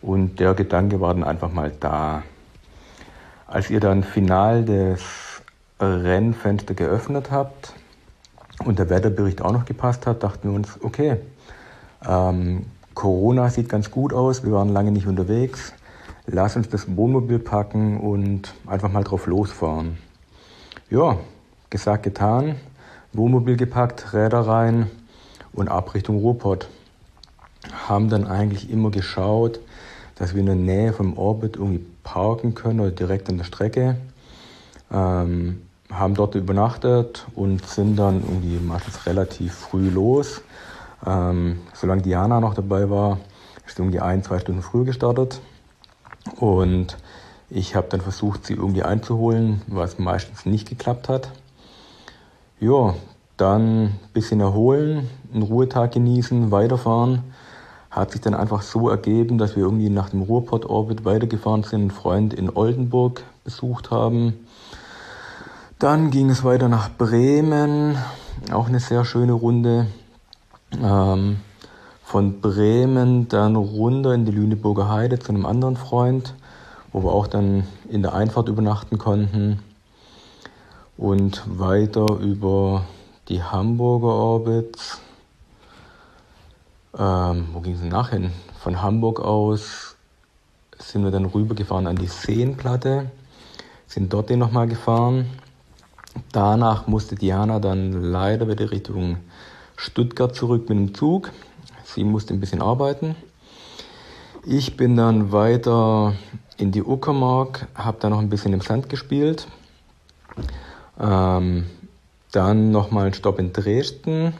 [0.00, 2.22] Und der Gedanke war dann einfach mal da.
[3.46, 5.02] Als ihr dann final das
[5.80, 7.74] Rennfenster geöffnet habt
[8.64, 11.16] und der Wetterbericht auch noch gepasst hat, dachten wir uns, okay,
[12.06, 15.72] ähm, Corona sieht ganz gut aus, wir waren lange nicht unterwegs,
[16.26, 19.98] lass uns das Wohnmobil packen und einfach mal drauf losfahren.
[20.90, 21.16] Ja,
[21.70, 22.56] gesagt, getan,
[23.12, 24.90] Wohnmobil gepackt, Räder rein
[25.52, 26.68] und ab Richtung Ruhrpott.
[27.88, 29.60] Haben dann eigentlich immer geschaut,
[30.16, 33.96] dass wir in der Nähe vom Orbit irgendwie parken können oder direkt an der Strecke.
[34.92, 40.42] Ähm, haben dort übernachtet und sind dann irgendwie meistens relativ früh los.
[41.06, 43.18] Ähm, solange Diana noch dabei war,
[43.66, 45.40] ist sie irgendwie ein, zwei Stunden früh gestartet.
[46.38, 46.96] Und
[47.50, 51.30] ich habe dann versucht, sie irgendwie einzuholen, was meistens nicht geklappt hat.
[52.60, 52.94] Ja,
[53.42, 57.22] dann ein bisschen erholen, einen Ruhetag genießen, weiterfahren
[57.92, 61.90] hat sich dann einfach so ergeben, dass wir irgendwie nach dem Ruhrpott-Orbit weitergefahren sind, einen
[61.90, 64.46] Freund in Oldenburg besucht haben.
[65.78, 67.98] Dann ging es weiter nach Bremen,
[68.50, 69.88] auch eine sehr schöne Runde.
[70.82, 71.36] Ähm,
[72.02, 76.34] von Bremen dann runter in die Lüneburger Heide zu einem anderen Freund,
[76.92, 79.58] wo wir auch dann in der Einfahrt übernachten konnten.
[80.96, 82.84] Und weiter über
[83.28, 85.00] die Hamburger Orbits.
[86.98, 88.32] Ähm, wo ging es denn nachhin?
[88.60, 89.96] Von Hamburg aus
[90.78, 93.10] sind wir dann rübergefahren an die Seenplatte,
[93.86, 95.26] sind dort nochmal gefahren.
[96.32, 99.18] Danach musste Diana dann leider wieder Richtung
[99.76, 101.30] Stuttgart zurück mit dem Zug.
[101.84, 103.16] Sie musste ein bisschen arbeiten.
[104.44, 106.14] Ich bin dann weiter
[106.58, 109.46] in die Uckermark, habe da noch ein bisschen im Sand gespielt.
[111.00, 111.66] Ähm,
[112.32, 114.34] dann nochmal ein Stopp in Dresden.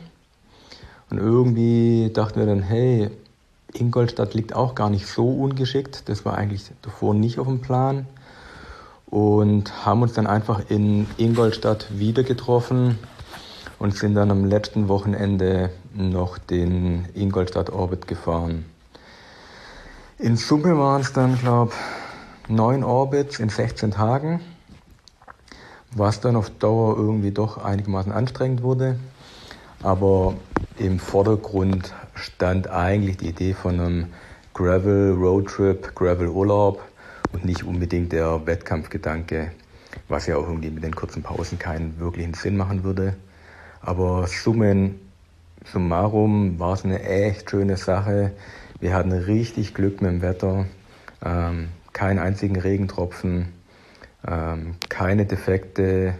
[1.10, 3.10] Und irgendwie dachten wir dann, hey,
[3.74, 6.08] Ingolstadt liegt auch gar nicht so ungeschickt.
[6.08, 8.06] Das war eigentlich davor nicht auf dem Plan.
[9.06, 12.98] Und haben uns dann einfach in Ingolstadt wieder getroffen
[13.78, 18.64] und sind dann am letzten Wochenende noch den Ingolstadt Orbit gefahren.
[20.18, 24.40] In Summe waren es dann, glaube ich, neun Orbits in 16 Tagen,
[25.94, 28.98] was dann auf Dauer irgendwie doch einigermaßen anstrengend wurde.
[29.82, 30.34] Aber
[30.78, 34.06] im Vordergrund stand eigentlich die Idee von einem
[34.54, 36.82] Gravel Roadtrip, Gravel Urlaub
[37.32, 39.50] und nicht unbedingt der Wettkampfgedanke,
[40.08, 43.16] was ja auch irgendwie mit den kurzen Pausen keinen wirklichen Sinn machen würde.
[43.80, 45.00] Aber summen,
[45.64, 48.32] summarum war es eine echt schöne Sache.
[48.78, 50.66] Wir hatten richtig Glück mit dem Wetter,
[51.24, 53.48] ähm, keinen einzigen Regentropfen,
[54.26, 56.14] ähm, keine Defekte,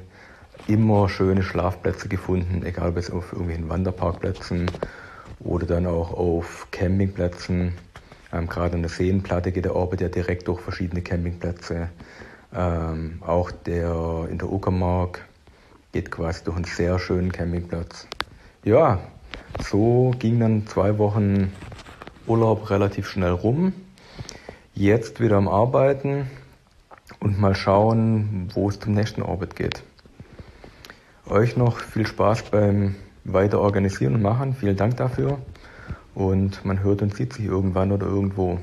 [0.66, 4.70] immer schöne Schlafplätze gefunden, egal ob es auf irgendwelchen Wanderparkplätzen
[5.40, 7.74] oder dann auch auf Campingplätzen.
[8.32, 11.88] Ähm, Gerade an der Seenplatte geht der Orbit ja direkt durch verschiedene Campingplätze.
[12.54, 15.24] Ähm, auch der in der Uckermark
[15.92, 18.06] geht quasi durch einen sehr schönen Campingplatz.
[18.64, 19.00] Ja,
[19.60, 21.52] so ging dann zwei Wochen
[22.26, 23.72] Urlaub relativ schnell rum.
[24.74, 26.30] Jetzt wieder am Arbeiten
[27.22, 29.82] und mal schauen, wo es zum nächsten Orbit geht.
[31.28, 34.54] Euch noch viel Spaß beim Weiter organisieren und machen.
[34.54, 35.38] Vielen Dank dafür.
[36.14, 38.58] Und man hört und sieht sich irgendwann oder irgendwo.